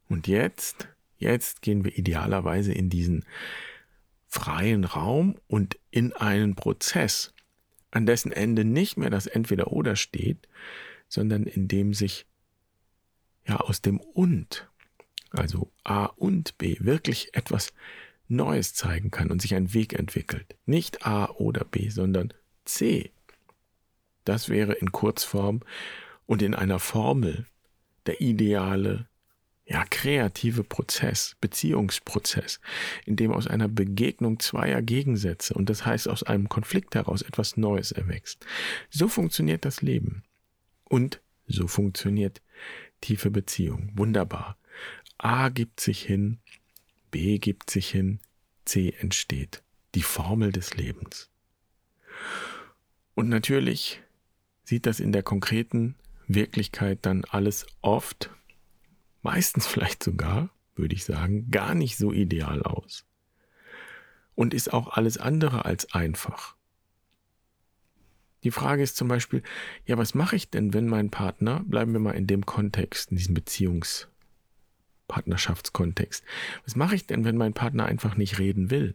Und 0.08 0.26
jetzt, 0.26 0.88
jetzt 1.18 1.62
gehen 1.62 1.84
wir 1.84 1.96
idealerweise 1.96 2.72
in 2.72 2.90
diesen 2.90 3.24
freien 4.26 4.84
Raum 4.84 5.36
und 5.46 5.78
in 5.90 6.12
einen 6.12 6.56
Prozess, 6.56 7.32
an 7.90 8.06
dessen 8.06 8.32
Ende 8.32 8.64
nicht 8.64 8.96
mehr 8.96 9.08
das 9.08 9.26
Entweder-Oder 9.26 9.96
steht, 9.96 10.48
sondern 11.08 11.44
in 11.44 11.68
dem 11.68 11.94
sich 11.94 12.26
ja 13.46 13.56
aus 13.56 13.80
dem 13.82 13.98
und, 13.98 14.68
also 15.30 15.70
A 15.84 16.06
und 16.06 16.58
B, 16.58 16.76
wirklich 16.80 17.34
etwas 17.34 17.72
Neues 18.28 18.74
zeigen 18.74 19.10
kann 19.10 19.30
und 19.30 19.40
sich 19.40 19.54
ein 19.54 19.72
Weg 19.72 19.92
entwickelt. 19.92 20.56
Nicht 20.66 21.06
A 21.06 21.26
oder 21.30 21.64
B, 21.64 21.90
sondern 21.90 22.32
C. 22.64 23.12
Das 24.24 24.48
wäre 24.48 24.72
in 24.72 24.90
Kurzform 24.90 25.60
und 26.26 26.42
in 26.42 26.54
einer 26.54 26.80
Formel 26.80 27.46
der 28.06 28.20
ideale, 28.20 29.08
ja, 29.64 29.84
kreative 29.84 30.64
Prozess, 30.64 31.36
Beziehungsprozess, 31.40 32.60
in 33.04 33.16
dem 33.16 33.32
aus 33.32 33.46
einer 33.46 33.68
Begegnung 33.68 34.38
zweier 34.40 34.82
Gegensätze 34.82 35.54
und 35.54 35.70
das 35.70 35.84
heißt 35.86 36.08
aus 36.08 36.22
einem 36.22 36.48
Konflikt 36.48 36.94
heraus 36.94 37.22
etwas 37.22 37.56
Neues 37.56 37.92
erwächst. 37.92 38.44
So 38.90 39.08
funktioniert 39.08 39.64
das 39.64 39.82
Leben. 39.82 40.24
Und 40.84 41.20
so 41.48 41.66
funktioniert 41.66 42.42
tiefe 43.00 43.30
Beziehung. 43.30 43.92
Wunderbar. 43.94 44.56
A 45.18 45.48
gibt 45.48 45.80
sich 45.80 46.02
hin 46.02 46.38
B 47.10 47.38
gibt 47.38 47.70
sich 47.70 47.88
hin, 47.88 48.20
C 48.64 48.94
entsteht. 48.98 49.62
Die 49.94 50.02
Formel 50.02 50.52
des 50.52 50.76
Lebens. 50.76 51.30
Und 53.14 53.28
natürlich 53.28 54.02
sieht 54.64 54.86
das 54.86 55.00
in 55.00 55.12
der 55.12 55.22
konkreten 55.22 55.94
Wirklichkeit 56.26 56.98
dann 57.02 57.24
alles 57.24 57.66
oft, 57.80 58.30
meistens 59.22 59.66
vielleicht 59.66 60.02
sogar, 60.02 60.50
würde 60.74 60.94
ich 60.94 61.04
sagen, 61.04 61.50
gar 61.50 61.74
nicht 61.74 61.96
so 61.96 62.12
ideal 62.12 62.62
aus. 62.62 63.06
Und 64.34 64.52
ist 64.52 64.72
auch 64.72 64.88
alles 64.88 65.16
andere 65.16 65.64
als 65.64 65.94
einfach. 65.94 66.55
Die 68.44 68.50
Frage 68.50 68.82
ist 68.82 68.96
zum 68.96 69.08
Beispiel, 69.08 69.42
ja, 69.86 69.98
was 69.98 70.14
mache 70.14 70.36
ich 70.36 70.50
denn, 70.50 70.74
wenn 70.74 70.86
mein 70.86 71.10
Partner, 71.10 71.64
bleiben 71.66 71.92
wir 71.92 72.00
mal 72.00 72.12
in 72.12 72.26
dem 72.26 72.46
Kontext, 72.46 73.10
in 73.10 73.16
diesem 73.16 73.34
Beziehungs- 73.34 74.06
Partnerschaftskontext. 75.08 76.24
Was 76.64 76.76
mache 76.76 76.94
ich 76.94 77.06
denn, 77.06 77.24
wenn 77.24 77.36
mein 77.36 77.54
Partner 77.54 77.86
einfach 77.86 78.16
nicht 78.16 78.38
reden 78.38 78.70
will? 78.70 78.94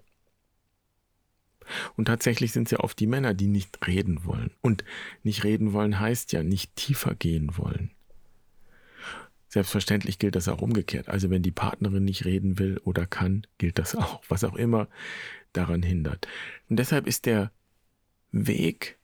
Und 1.95 2.05
tatsächlich 2.05 2.51
sind 2.51 2.67
es 2.67 2.71
ja 2.71 2.79
oft 2.79 2.99
die 2.99 3.07
Männer, 3.07 3.33
die 3.33 3.47
nicht 3.47 3.85
reden 3.87 4.25
wollen. 4.25 4.51
Und 4.61 4.83
nicht 5.23 5.43
reden 5.43 5.73
wollen 5.73 5.99
heißt 5.99 6.33
ja 6.33 6.43
nicht 6.43 6.75
tiefer 6.75 7.15
gehen 7.15 7.57
wollen. 7.57 7.91
Selbstverständlich 9.47 10.17
gilt 10.17 10.35
das 10.35 10.47
auch 10.47 10.61
umgekehrt. 10.61 11.09
Also 11.09 11.29
wenn 11.29 11.43
die 11.43 11.51
Partnerin 11.51 12.05
nicht 12.05 12.25
reden 12.25 12.57
will 12.57 12.79
oder 12.83 13.05
kann, 13.05 13.45
gilt 13.57 13.79
das 13.79 13.95
auch, 13.95 14.21
was 14.27 14.43
auch 14.43 14.55
immer 14.55 14.87
daran 15.53 15.83
hindert. 15.83 16.27
Und 16.69 16.77
deshalb 16.77 17.05
ist 17.07 17.25
der 17.25 17.51
Weg 18.31 18.97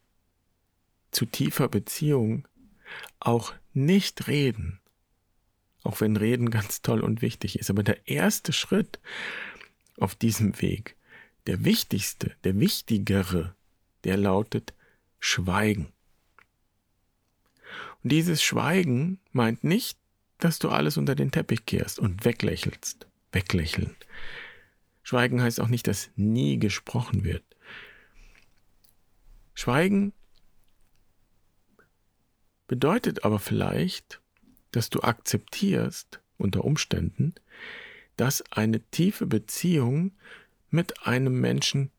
zu 1.11 1.25
tiefer 1.25 1.67
Beziehung 1.67 2.47
auch 3.19 3.53
nicht 3.73 4.27
reden, 4.27 4.79
auch 5.83 6.01
wenn 6.01 6.17
Reden 6.17 6.49
ganz 6.49 6.81
toll 6.81 7.01
und 7.01 7.21
wichtig 7.21 7.59
ist. 7.59 7.69
Aber 7.69 7.83
der 7.83 8.07
erste 8.07 8.53
Schritt 8.53 8.99
auf 9.97 10.15
diesem 10.15 10.61
Weg, 10.61 10.95
der 11.47 11.63
wichtigste, 11.63 12.35
der 12.43 12.59
wichtigere, 12.59 13.55
der 14.03 14.17
lautet 14.17 14.73
Schweigen. 15.19 15.87
Und 18.03 18.11
dieses 18.11 18.43
Schweigen 18.43 19.19
meint 19.31 19.63
nicht, 19.63 19.97
dass 20.39 20.59
du 20.59 20.69
alles 20.69 20.97
unter 20.97 21.15
den 21.15 21.31
Teppich 21.31 21.65
kehrst 21.65 21.99
und 21.99 22.25
weglächelst. 22.25 23.07
Weglächeln. 23.31 23.95
Schweigen 25.03 25.41
heißt 25.41 25.59
auch 25.59 25.67
nicht, 25.67 25.87
dass 25.87 26.09
nie 26.15 26.59
gesprochen 26.59 27.23
wird. 27.23 27.43
Schweigen 29.53 30.13
bedeutet 32.67 33.23
aber 33.23 33.39
vielleicht, 33.39 34.21
dass 34.71 34.89
du 34.89 35.01
akzeptierst 35.01 36.21
unter 36.37 36.63
Umständen, 36.63 37.33
dass 38.15 38.43
eine 38.51 38.79
tiefe 38.79 39.25
Beziehung 39.25 40.11
mit 40.69 41.05
einem 41.07 41.39
Menschen 41.39 41.91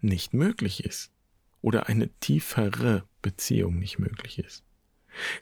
nicht 0.00 0.34
möglich 0.34 0.84
ist 0.84 1.10
oder 1.60 1.88
eine 1.88 2.08
tiefere 2.20 3.04
Beziehung 3.22 3.78
nicht 3.78 3.98
möglich 3.98 4.38
ist. 4.38 4.64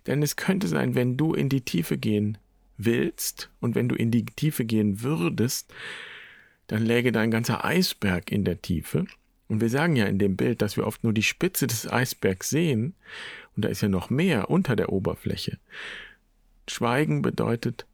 Denn 0.06 0.22
es 0.22 0.36
könnte 0.36 0.68
sein, 0.68 0.94
wenn 0.94 1.16
du 1.16 1.34
in 1.34 1.48
die 1.48 1.62
Tiefe 1.62 1.96
gehen 1.96 2.38
willst 2.76 3.50
und 3.60 3.74
wenn 3.74 3.88
du 3.88 3.94
in 3.94 4.10
die 4.10 4.24
Tiefe 4.24 4.64
gehen 4.64 5.02
würdest, 5.02 5.72
dann 6.66 6.84
läge 6.84 7.12
dein 7.12 7.30
ganzer 7.30 7.64
Eisberg 7.64 8.30
in 8.30 8.44
der 8.44 8.62
Tiefe. 8.62 9.06
Und 9.50 9.60
wir 9.60 9.68
sagen 9.68 9.96
ja 9.96 10.06
in 10.06 10.20
dem 10.20 10.36
Bild, 10.36 10.62
dass 10.62 10.76
wir 10.76 10.86
oft 10.86 11.02
nur 11.02 11.12
die 11.12 11.24
Spitze 11.24 11.66
des 11.66 11.90
Eisbergs 11.90 12.50
sehen 12.50 12.94
und 13.56 13.64
da 13.64 13.68
ist 13.68 13.80
ja 13.80 13.88
noch 13.88 14.08
mehr 14.08 14.48
unter 14.48 14.76
der 14.76 14.92
Oberfläche. 14.92 15.58
Schweigen 16.68 17.20
bedeutet, 17.20 17.84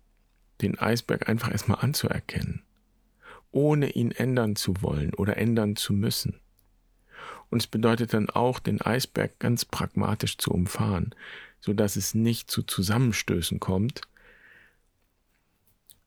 den 0.60 0.78
Eisberg 0.78 1.30
einfach 1.30 1.50
erstmal 1.50 1.80
anzuerkennen, 1.80 2.62
ohne 3.52 3.88
ihn 3.88 4.10
ändern 4.10 4.54
zu 4.54 4.82
wollen 4.82 5.14
oder 5.14 5.38
ändern 5.38 5.76
zu 5.76 5.94
müssen. 5.94 6.38
Und 7.48 7.62
es 7.62 7.66
bedeutet 7.66 8.12
dann 8.12 8.28
auch, 8.28 8.58
den 8.58 8.82
Eisberg 8.82 9.38
ganz 9.38 9.64
pragmatisch 9.64 10.36
zu 10.36 10.50
umfahren, 10.50 11.14
so 11.60 11.72
dass 11.72 11.96
es 11.96 12.14
nicht 12.14 12.50
zu 12.50 12.64
Zusammenstößen 12.64 13.60
kommt. 13.60 14.02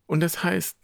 Und 0.06 0.20
das 0.20 0.44
heißt, 0.44 0.78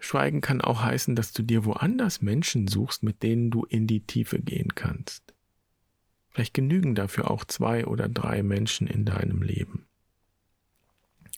Schweigen 0.00 0.40
kann 0.40 0.60
auch 0.60 0.82
heißen, 0.82 1.16
dass 1.16 1.32
du 1.32 1.42
dir 1.42 1.64
woanders 1.64 2.22
Menschen 2.22 2.68
suchst, 2.68 3.02
mit 3.02 3.22
denen 3.22 3.50
du 3.50 3.64
in 3.64 3.86
die 3.86 4.00
Tiefe 4.00 4.38
gehen 4.38 4.74
kannst. 4.74 5.34
Vielleicht 6.30 6.54
genügen 6.54 6.94
dafür 6.94 7.30
auch 7.30 7.44
zwei 7.44 7.86
oder 7.86 8.08
drei 8.08 8.42
Menschen 8.42 8.86
in 8.86 9.04
deinem 9.04 9.42
Leben. 9.42 9.86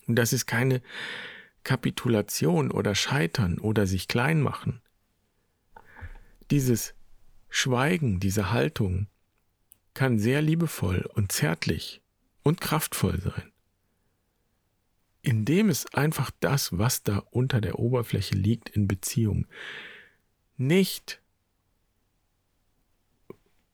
Und 0.07 0.15
das 0.15 0.33
ist 0.33 0.45
keine 0.45 0.81
Kapitulation 1.63 2.71
oder 2.71 2.95
Scheitern 2.95 3.57
oder 3.59 3.87
sich 3.87 4.07
klein 4.07 4.41
machen. 4.41 4.81
Dieses 6.49 6.93
Schweigen, 7.49 8.19
diese 8.19 8.51
Haltung 8.51 9.07
kann 9.93 10.19
sehr 10.19 10.41
liebevoll 10.41 11.09
und 11.13 11.31
zärtlich 11.31 12.01
und 12.43 12.61
kraftvoll 12.61 13.19
sein. 13.21 13.50
Indem 15.21 15.69
es 15.69 15.85
einfach 15.93 16.31
das, 16.39 16.77
was 16.77 17.03
da 17.03 17.19
unter 17.31 17.61
der 17.61 17.77
Oberfläche 17.79 18.35
liegt 18.35 18.69
in 18.69 18.87
Beziehung, 18.87 19.45
nicht 20.57 21.21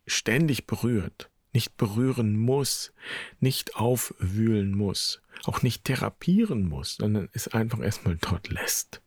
ständig 0.06 0.68
berührt, 0.68 1.30
nicht 1.54 1.78
berühren 1.78 2.38
muss, 2.38 2.94
nicht 3.40 3.76
aufwühlen 3.76 4.76
muss, 4.76 5.22
auch 5.44 5.62
nicht 5.62 5.86
therapieren 5.86 6.68
muss, 6.68 6.96
sondern 6.96 7.30
es 7.34 7.48
einfach 7.48 7.80
erstmal 7.80 8.16
dort 8.18 8.50
lässt. 8.50 9.02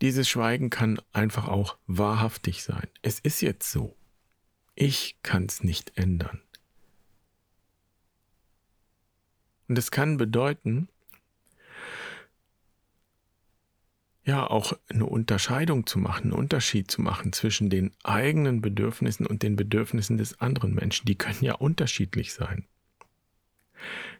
Dieses 0.00 0.28
Schweigen 0.28 0.70
kann 0.70 1.00
einfach 1.12 1.48
auch 1.48 1.78
wahrhaftig 1.86 2.62
sein. 2.62 2.86
Es 3.02 3.18
ist 3.20 3.40
jetzt 3.40 3.70
so. 3.70 3.96
Ich 4.74 5.16
kann 5.22 5.46
es 5.46 5.62
nicht 5.64 5.96
ändern. 5.96 6.42
Und 9.68 9.78
es 9.78 9.90
kann 9.90 10.16
bedeuten, 10.16 10.88
ja, 14.24 14.44
auch 14.44 14.72
eine 14.88 15.06
Unterscheidung 15.06 15.86
zu 15.86 16.00
machen, 16.00 16.24
einen 16.24 16.32
Unterschied 16.32 16.90
zu 16.90 17.00
machen 17.00 17.32
zwischen 17.32 17.70
den 17.70 17.92
eigenen 18.02 18.60
Bedürfnissen 18.60 19.24
und 19.24 19.44
den 19.44 19.54
Bedürfnissen 19.54 20.18
des 20.18 20.40
anderen 20.40 20.74
Menschen. 20.74 21.06
Die 21.06 21.14
können 21.14 21.42
ja 21.42 21.54
unterschiedlich 21.54 22.34
sein. 22.34 22.66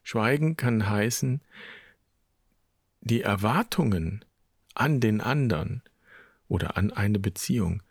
Schweigen 0.05 0.57
kann 0.57 0.89
heißen, 0.89 1.41
die 3.01 3.23
Erwartungen 3.23 4.25
an 4.75 5.01
den 5.01 5.21
anderen 5.21 5.83
oder 6.47 6.77
an 6.77 6.93
eine 6.93 7.19
Beziehung 7.19 7.83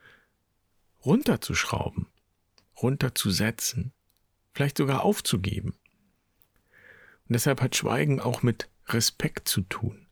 runterzuschrauben, 1.04 2.08
runterzusetzen, 2.82 3.92
vielleicht 4.54 4.78
sogar 4.78 5.04
aufzugeben. 5.04 5.76
Und 7.28 7.34
deshalb 7.34 7.62
hat 7.62 7.76
Schweigen 7.76 8.20
auch 8.20 8.44
mit 8.44 8.70
Respekt 8.88 9.48
zu 9.48 9.62
tun. 9.62 10.06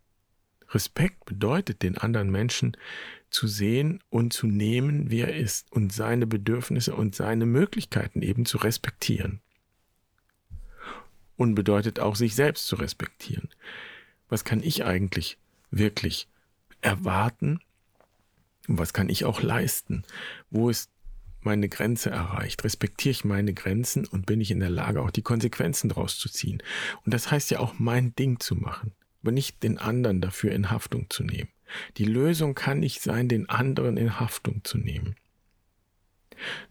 Respekt 0.69 1.25
bedeutet, 1.25 1.83
den 1.83 1.97
anderen 1.97 2.31
Menschen 2.31 2.75
zu 3.29 3.47
sehen 3.47 4.03
und 4.09 4.33
zu 4.33 4.47
nehmen, 4.47 5.09
wie 5.09 5.21
er 5.21 5.35
ist 5.35 5.71
und 5.71 5.93
seine 5.93 6.27
Bedürfnisse 6.27 6.95
und 6.95 7.15
seine 7.15 7.45
Möglichkeiten 7.45 8.21
eben 8.21 8.45
zu 8.45 8.57
respektieren. 8.57 9.41
Und 11.35 11.55
bedeutet 11.55 11.99
auch, 11.99 12.15
sich 12.15 12.35
selbst 12.35 12.67
zu 12.67 12.75
respektieren. 12.75 13.49
Was 14.29 14.43
kann 14.43 14.61
ich 14.63 14.85
eigentlich 14.85 15.37
wirklich 15.71 16.27
erwarten? 16.81 17.59
Und 18.67 18.77
was 18.77 18.93
kann 18.93 19.09
ich 19.09 19.25
auch 19.25 19.41
leisten? 19.41 20.03
Wo 20.49 20.69
ist 20.69 20.92
meine 21.45 21.69
Grenze 21.69 22.09
erreicht? 22.09 22.63
Respektiere 22.63 23.11
ich 23.11 23.25
meine 23.25 23.53
Grenzen 23.53 24.05
und 24.05 24.25
bin 24.25 24.41
ich 24.41 24.51
in 24.51 24.59
der 24.59 24.69
Lage, 24.69 25.01
auch 25.01 25.11
die 25.11 25.21
Konsequenzen 25.21 25.89
daraus 25.89 26.17
zu 26.17 26.29
ziehen? 26.29 26.61
Und 27.05 27.13
das 27.13 27.31
heißt 27.31 27.51
ja 27.51 27.59
auch, 27.59 27.75
mein 27.77 28.15
Ding 28.15 28.39
zu 28.39 28.55
machen, 28.55 28.93
aber 29.21 29.31
nicht 29.31 29.63
den 29.63 29.77
anderen 29.77 30.21
dafür 30.21 30.51
in 30.51 30.69
Haftung 30.71 31.09
zu 31.09 31.23
nehmen. 31.23 31.49
Die 31.97 32.05
Lösung 32.05 32.55
kann 32.55 32.79
nicht 32.79 33.01
sein, 33.01 33.27
den 33.27 33.49
anderen 33.49 33.97
in 33.97 34.19
Haftung 34.19 34.63
zu 34.63 34.77
nehmen. 34.77 35.15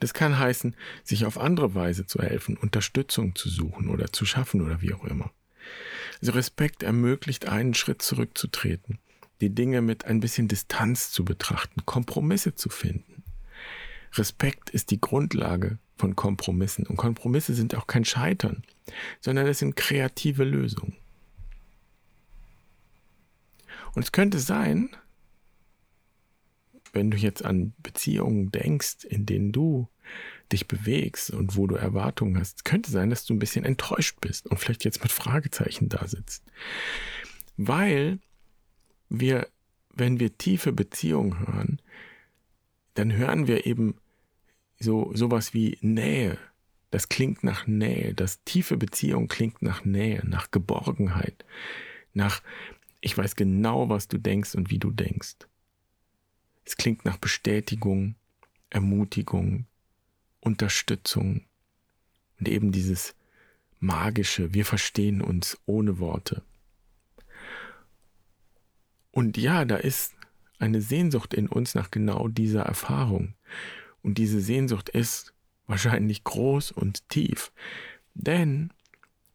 Das 0.01 0.15
kann 0.15 0.39
heißen, 0.39 0.77
sich 1.05 1.25
auf 1.25 1.39
andere 1.39 1.75
Weise 1.75 2.07
zu 2.07 2.21
helfen, 2.21 2.57
Unterstützung 2.57 3.35
zu 3.35 3.49
suchen 3.49 3.89
oder 3.89 4.13
zu 4.13 4.25
schaffen 4.25 4.61
oder 4.61 4.83
wie 4.83 4.93
auch 4.95 5.05
immer. 5.05 5.33
Also 6.21 6.33
Respekt 6.33 6.83
ermöglicht, 6.83 7.47
einen 7.47 7.75
Schritt 7.75 8.03
zurückzutreten, 8.03 8.99
die 9.41 9.55
Dinge 9.55 9.83
mit 9.83 10.05
ein 10.05 10.21
bisschen 10.21 10.49
Distanz 10.49 11.11
zu 11.11 11.25
betrachten, 11.25 11.85
Kompromisse 11.87 12.55
zu 12.55 12.69
finden. 12.69 13.12
Respekt 14.15 14.71
ist 14.71 14.91
die 14.91 15.01
Grundlage 15.01 15.79
von 15.97 16.17
Kompromissen. 16.17 16.87
Und 16.87 16.97
Kompromisse 16.97 17.55
sind 17.55 17.75
auch 17.75 17.87
kein 17.87 18.05
Scheitern, 18.05 18.63
sondern 19.21 19.47
es 19.47 19.61
sind 19.61 19.77
kreative 19.77 20.45
Lösungen. 20.45 20.97
Und 23.95 24.05
es 24.05 24.13
könnte 24.13 24.39
sein, 24.39 24.91
wenn 26.93 27.11
du 27.11 27.17
jetzt 27.17 27.45
an 27.45 27.73
Beziehungen 27.83 28.51
denkst, 28.51 29.05
in 29.05 29.27
denen 29.27 29.53
du 29.53 29.89
dich 30.51 30.69
bewegst 30.69 31.31
und 31.31 31.57
wo 31.57 31.67
du 31.67 31.77
Erwartungen 31.77 32.39
hast, 32.39 32.65
könnte 32.65 32.91
sein, 32.91 33.11
dass 33.11 33.25
du 33.25 33.35
ein 33.35 33.39
bisschen 33.39 33.65
enttäuscht 33.65 34.19
bist 34.21 34.47
und 34.47 34.59
vielleicht 34.59 34.85
jetzt 34.85 35.03
mit 35.03 35.13
Fragezeichen 35.13 35.89
da 35.89 36.07
sitzt. 36.07 36.45
Weil 37.57 38.19
wir, 39.09 39.49
wenn 39.95 40.21
wir 40.21 40.37
tiefe 40.37 40.73
Beziehungen 40.73 41.39
hören, 41.39 41.81
dann 42.95 43.13
hören 43.13 43.47
wir 43.47 43.67
eben 43.67 43.97
so 44.83 45.11
sowas 45.15 45.55
wie 45.55 45.79
Nähe. 45.81 46.39
Das 46.91 47.09
klingt 47.09 47.43
nach 47.43 47.67
Nähe. 47.67 48.15
Das 48.15 48.45
tiefe 48.45 48.77
Beziehung 48.77 49.29
klingt 49.29 49.63
nach 49.63 49.85
Nähe, 49.85 50.23
nach 50.27 50.51
Geborgenheit, 50.51 51.45
nach 52.13 52.43
ich 53.01 53.19
weiß 53.19 53.35
genau, 53.35 53.89
was 53.89 54.07
du 54.07 54.19
denkst 54.19 54.55
und 54.55 54.71
wie 54.71 54.79
du 54.79 54.91
denkst. 54.91 55.37
Es 56.65 56.77
klingt 56.77 57.05
nach 57.05 57.17
Bestätigung, 57.17 58.15
Ermutigung, 58.71 59.67
Unterstützung 60.41 61.45
und 62.39 62.49
eben 62.49 62.71
dieses 62.71 63.15
magische, 63.81 64.55
wir 64.55 64.65
verstehen 64.65 65.21
uns 65.21 65.59
ohne 65.67 65.99
Worte. 65.99 66.43
Und 69.11 69.37
ja, 69.37 69.65
da 69.65 69.77
ist 69.77 70.15
eine 70.59 70.81
Sehnsucht 70.81 71.35
in 71.35 71.49
uns 71.49 71.75
nach 71.75 71.91
genau 71.91 72.29
dieser 72.29 72.63
Erfahrung. 72.63 73.35
Und 74.03 74.19
diese 74.19 74.41
Sehnsucht 74.41 74.89
ist 74.89 75.33
wahrscheinlich 75.67 76.25
groß 76.25 76.73
und 76.73 77.09
tief, 77.09 77.53
denn 78.15 78.73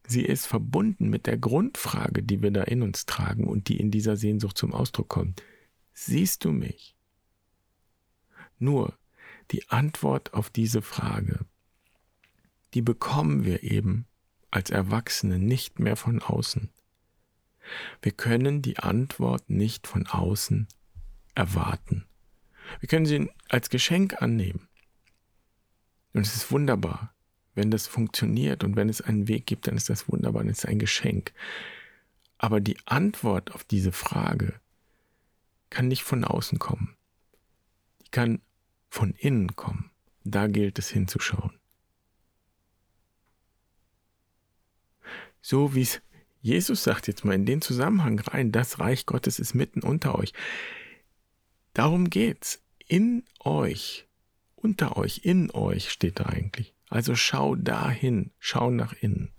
sie 0.05 0.23
ist 0.23 0.45
verbunden 0.45 1.09
mit 1.09 1.25
der 1.25 1.37
Grundfrage, 1.37 2.21
die 2.21 2.41
wir 2.41 2.51
da 2.51 2.63
in 2.63 2.81
uns 2.81 3.05
tragen 3.05 3.47
und 3.47 3.69
die 3.69 3.79
in 3.79 3.91
dieser 3.91 4.17
Sehnsucht 4.17 4.57
zum 4.57 4.73
Ausdruck 4.73 5.09
kommt. 5.09 5.43
Siehst 5.93 6.45
du 6.45 6.51
mich? 6.51 6.95
Nur 8.59 8.97
die 9.51 9.67
Antwort 9.69 10.33
auf 10.33 10.49
diese 10.49 10.81
Frage, 10.81 11.45
die 12.73 12.81
bekommen 12.81 13.45
wir 13.45 13.63
eben 13.63 14.05
als 14.51 14.69
Erwachsene 14.69 15.39
nicht 15.39 15.79
mehr 15.79 15.95
von 15.95 16.21
außen. 16.21 16.69
Wir 18.01 18.11
können 18.11 18.61
die 18.61 18.77
Antwort 18.77 19.49
nicht 19.49 19.87
von 19.87 20.07
außen 20.07 20.67
erwarten. 21.35 22.06
Wir 22.79 22.89
können 22.89 23.05
sie 23.05 23.29
als 23.49 23.69
Geschenk 23.69 24.21
annehmen. 24.21 24.67
Und 26.13 26.25
es 26.25 26.35
ist 26.35 26.51
wunderbar, 26.51 27.13
wenn 27.55 27.71
das 27.71 27.87
funktioniert 27.87 28.63
und 28.63 28.75
wenn 28.75 28.89
es 28.89 29.01
einen 29.01 29.27
Weg 29.27 29.45
gibt, 29.45 29.67
dann 29.67 29.77
ist 29.77 29.89
das 29.89 30.09
wunderbar, 30.09 30.43
dann 30.43 30.51
ist 30.51 30.65
ein 30.65 30.79
Geschenk. 30.79 31.33
Aber 32.37 32.59
die 32.59 32.77
Antwort 32.85 33.53
auf 33.53 33.63
diese 33.63 33.91
Frage 33.91 34.59
kann 35.69 35.87
nicht 35.87 36.03
von 36.03 36.23
außen 36.23 36.59
kommen. 36.59 36.95
Die 38.05 38.09
kann 38.09 38.41
von 38.89 39.11
innen 39.11 39.55
kommen. 39.55 39.91
Da 40.23 40.47
gilt 40.47 40.79
es 40.79 40.89
hinzuschauen. 40.89 41.53
So 45.41 45.73
wie 45.73 45.81
es 45.81 46.01
Jesus 46.41 46.83
sagt 46.83 47.07
jetzt 47.07 47.25
mal 47.25 47.33
in 47.33 47.45
den 47.45 47.61
Zusammenhang 47.61 48.19
rein, 48.19 48.51
das 48.51 48.79
Reich 48.79 49.05
Gottes 49.05 49.37
ist 49.39 49.53
mitten 49.53 49.81
unter 49.81 50.17
euch. 50.17 50.33
Darum 51.77 52.09
geht's. 52.09 52.63
In 52.87 53.23
euch, 53.39 54.07
unter 54.55 54.97
euch, 54.97 55.21
in 55.25 55.51
euch 55.51 55.91
steht 55.91 56.19
da 56.19 56.25
eigentlich. 56.25 56.73
Also 56.89 57.13
schau 57.13 57.55
dahin, 57.55 58.31
schau 58.39 58.71
nach 58.71 58.93
innen. 58.93 59.31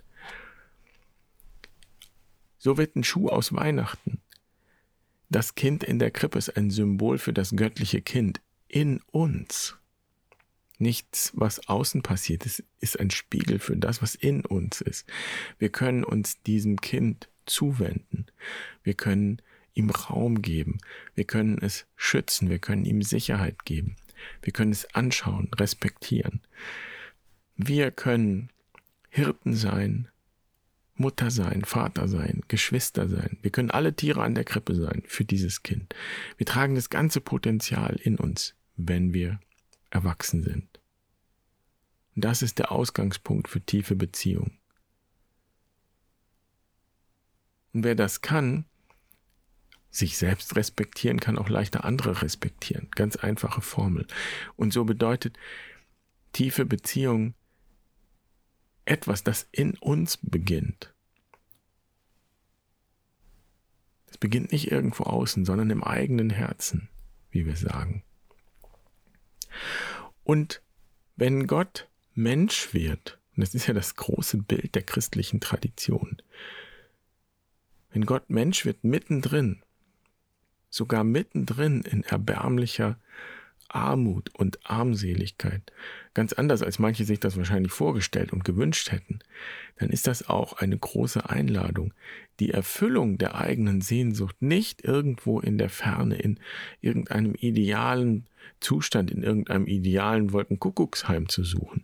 So 2.56 2.76
wird 2.76 2.94
ein 2.94 3.02
Schuh 3.02 3.28
aus 3.28 3.52
Weihnachten. 3.52 4.20
Das 5.28 5.56
Kind 5.56 5.82
in 5.82 5.98
der 5.98 6.12
Krippe 6.12 6.38
ist 6.38 6.56
ein 6.56 6.70
Symbol 6.70 7.18
für 7.18 7.32
das 7.32 7.56
göttliche 7.56 8.02
Kind 8.02 8.40
in 8.68 9.00
uns. 9.10 9.76
Nichts, 10.78 11.32
was 11.34 11.68
außen 11.68 12.02
passiert 12.02 12.46
ist, 12.46 12.62
ist 12.78 13.00
ein 13.00 13.10
Spiegel 13.10 13.58
für 13.58 13.76
das, 13.76 14.00
was 14.00 14.14
in 14.14 14.44
uns 14.44 14.80
ist. 14.80 15.08
Wir 15.58 15.70
können 15.70 16.04
uns 16.04 16.40
diesem 16.42 16.80
Kind 16.80 17.28
zuwenden. 17.46 18.26
Wir 18.84 18.94
können 18.94 19.42
ihm 19.78 19.90
Raum 19.90 20.42
geben. 20.42 20.78
Wir 21.14 21.24
können 21.24 21.58
es 21.58 21.86
schützen. 21.96 22.50
Wir 22.50 22.58
können 22.58 22.84
ihm 22.84 23.02
Sicherheit 23.02 23.64
geben. 23.64 23.96
Wir 24.42 24.52
können 24.52 24.72
es 24.72 24.94
anschauen, 24.94 25.48
respektieren. 25.56 26.40
Wir 27.56 27.90
können 27.90 28.50
Hirten 29.10 29.54
sein, 29.54 30.08
Mutter 30.94 31.30
sein, 31.30 31.64
Vater 31.64 32.08
sein, 32.08 32.42
Geschwister 32.48 33.08
sein. 33.08 33.38
Wir 33.42 33.52
können 33.52 33.70
alle 33.70 33.94
Tiere 33.94 34.22
an 34.22 34.34
der 34.34 34.44
Krippe 34.44 34.74
sein 34.74 35.02
für 35.06 35.24
dieses 35.24 35.62
Kind. 35.62 35.94
Wir 36.36 36.46
tragen 36.46 36.74
das 36.74 36.90
ganze 36.90 37.20
Potenzial 37.20 37.96
in 38.02 38.16
uns, 38.16 38.54
wenn 38.76 39.14
wir 39.14 39.38
erwachsen 39.90 40.42
sind. 40.42 40.80
Und 42.16 42.24
das 42.24 42.42
ist 42.42 42.58
der 42.58 42.72
Ausgangspunkt 42.72 43.48
für 43.48 43.60
tiefe 43.60 43.94
Beziehungen. 43.94 44.58
Und 47.72 47.84
wer 47.84 47.94
das 47.94 48.20
kann, 48.20 48.64
sich 49.90 50.18
selbst 50.18 50.56
respektieren, 50.56 51.20
kann 51.20 51.38
auch 51.38 51.48
leichter 51.48 51.84
andere 51.84 52.22
respektieren. 52.22 52.88
Ganz 52.94 53.16
einfache 53.16 53.60
Formel. 53.60 54.06
Und 54.56 54.72
so 54.72 54.84
bedeutet 54.84 55.38
tiefe 56.32 56.66
Beziehung 56.66 57.34
etwas, 58.84 59.22
das 59.22 59.48
in 59.52 59.76
uns 59.78 60.18
beginnt. 60.22 60.94
Es 64.06 64.18
beginnt 64.18 64.52
nicht 64.52 64.70
irgendwo 64.70 65.04
außen, 65.04 65.44
sondern 65.44 65.70
im 65.70 65.84
eigenen 65.84 66.30
Herzen, 66.30 66.88
wie 67.30 67.46
wir 67.46 67.56
sagen. 67.56 68.02
Und 70.24 70.62
wenn 71.16 71.46
Gott 71.46 71.88
Mensch 72.14 72.72
wird, 72.72 73.18
und 73.36 73.42
das 73.42 73.54
ist 73.54 73.66
ja 73.66 73.74
das 73.74 73.96
große 73.96 74.38
Bild 74.38 74.74
der 74.74 74.82
christlichen 74.82 75.40
Tradition, 75.40 76.22
wenn 77.90 78.06
Gott 78.06 78.30
Mensch 78.30 78.64
wird 78.64 78.84
mittendrin, 78.84 79.62
sogar 80.70 81.04
mittendrin 81.04 81.82
in 81.82 82.04
erbärmlicher 82.04 82.98
Armut 83.68 84.34
und 84.34 84.58
Armseligkeit, 84.64 85.72
ganz 86.14 86.32
anders 86.32 86.62
als 86.62 86.78
manche 86.78 87.04
sich 87.04 87.20
das 87.20 87.36
wahrscheinlich 87.36 87.72
vorgestellt 87.72 88.32
und 88.32 88.44
gewünscht 88.44 88.90
hätten, 88.90 89.20
dann 89.76 89.90
ist 89.90 90.06
das 90.06 90.28
auch 90.28 90.54
eine 90.54 90.78
große 90.78 91.28
Einladung, 91.28 91.92
die 92.40 92.50
Erfüllung 92.50 93.18
der 93.18 93.34
eigenen 93.34 93.80
Sehnsucht 93.80 94.36
nicht 94.40 94.84
irgendwo 94.84 95.40
in 95.40 95.58
der 95.58 95.68
Ferne, 95.68 96.16
in 96.16 96.40
irgendeinem 96.80 97.34
idealen 97.34 98.26
Zustand, 98.60 99.10
in 99.10 99.22
irgendeinem 99.22 99.66
idealen 99.66 100.32
Wolkenkuckucksheim 100.32 101.28
zu 101.28 101.44
suchen, 101.44 101.82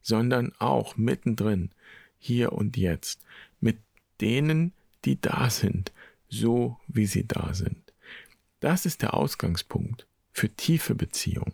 sondern 0.00 0.52
auch 0.58 0.96
mittendrin, 0.96 1.70
hier 2.18 2.52
und 2.52 2.76
jetzt, 2.76 3.20
mit 3.60 3.78
denen, 4.20 4.72
die 5.04 5.20
da 5.20 5.50
sind, 5.50 5.92
so 6.28 6.78
wie 6.88 7.06
sie 7.06 7.26
da 7.26 7.52
sind. 7.52 7.85
Das 8.60 8.86
ist 8.86 9.02
der 9.02 9.14
Ausgangspunkt 9.14 10.06
für 10.32 10.48
tiefe 10.48 10.94
Beziehung. 10.94 11.52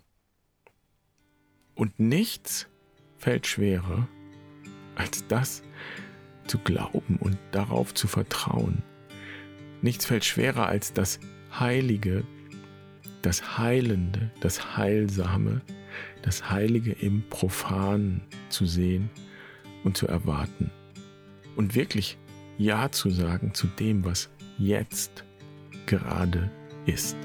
Und 1.75 1.99
nichts 1.99 2.69
fällt 3.17 3.47
schwerer, 3.47 4.09
als 4.95 5.27
das 5.27 5.63
zu 6.47 6.59
glauben 6.59 7.17
und 7.19 7.39
darauf 7.51 7.93
zu 7.95 8.07
vertrauen. 8.07 8.83
Nichts 9.81 10.05
fällt 10.07 10.25
schwerer 10.25 10.67
als 10.67 10.93
das 10.93 11.19
Heilige, 11.59 12.25
das 13.23 13.59
Heilende, 13.59 14.31
das 14.41 14.77
Heilsame, 14.77 15.61
das 16.23 16.51
Heilige 16.51 16.93
im 16.93 17.29
Profanen 17.29 18.23
zu 18.49 18.65
sehen 18.65 19.11
und 19.83 19.97
zu 19.97 20.07
erwarten. 20.07 20.71
Und 21.57 21.75
wirklich 21.75 22.17
Ja 22.59 22.93
zu 22.93 23.11
sagen 23.11 23.55
zu 23.55 23.67
dem, 23.67 24.05
was 24.05 24.31
jetzt 24.57 25.25
gerade 25.87 26.51
ist. 26.87 27.17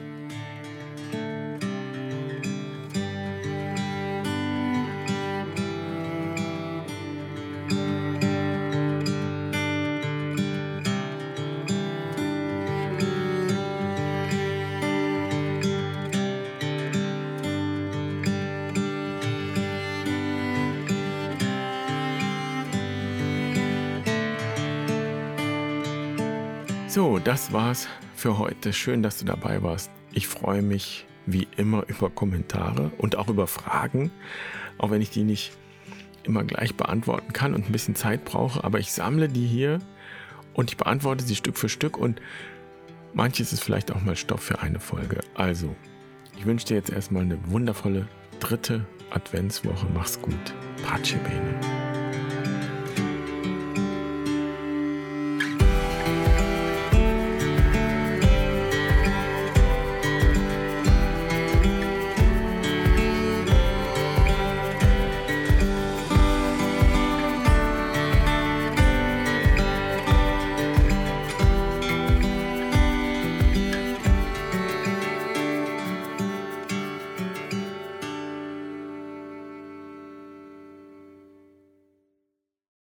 So, 26.97 27.19
das 27.19 27.53
war's 27.53 27.87
für 28.17 28.37
heute. 28.37 28.73
Schön, 28.73 29.03
dass 29.03 29.19
du 29.19 29.25
dabei 29.25 29.61
warst. 29.63 29.91
Ich 30.11 30.27
freue 30.27 30.61
mich 30.61 31.05
wie 31.25 31.47
immer 31.57 31.83
über 31.87 32.09
Kommentare 32.09 32.91
und 32.97 33.15
auch 33.17 33.27
über 33.27 33.47
Fragen, 33.47 34.11
auch 34.77 34.91
wenn 34.91 35.01
ich 35.01 35.09
die 35.09 35.23
nicht 35.23 35.51
immer 36.23 36.43
gleich 36.43 36.75
beantworten 36.75 37.31
kann 37.33 37.53
und 37.53 37.67
ein 37.67 37.71
bisschen 37.71 37.95
Zeit 37.95 38.25
brauche, 38.25 38.63
aber 38.63 38.79
ich 38.79 38.91
sammle 38.91 39.29
die 39.29 39.45
hier 39.45 39.79
und 40.53 40.71
ich 40.71 40.77
beantworte 40.77 41.23
sie 41.23 41.35
Stück 41.35 41.57
für 41.57 41.69
Stück 41.69 41.97
und 41.97 42.21
manches 43.13 43.53
ist 43.53 43.63
vielleicht 43.63 43.91
auch 43.91 44.01
mal 44.01 44.15
Stoff 44.15 44.41
für 44.41 44.59
eine 44.59 44.79
Folge. 44.79 45.19
Also, 45.35 45.75
ich 46.37 46.45
wünsche 46.45 46.67
dir 46.67 46.75
jetzt 46.75 46.89
erstmal 46.89 47.23
eine 47.23 47.39
wundervolle 47.49 48.07
dritte 48.39 48.85
Adventswoche. 49.11 49.87
Mach's 49.93 50.21
gut. 50.21 50.53
Pace 50.83 51.15
bene. 51.23 51.86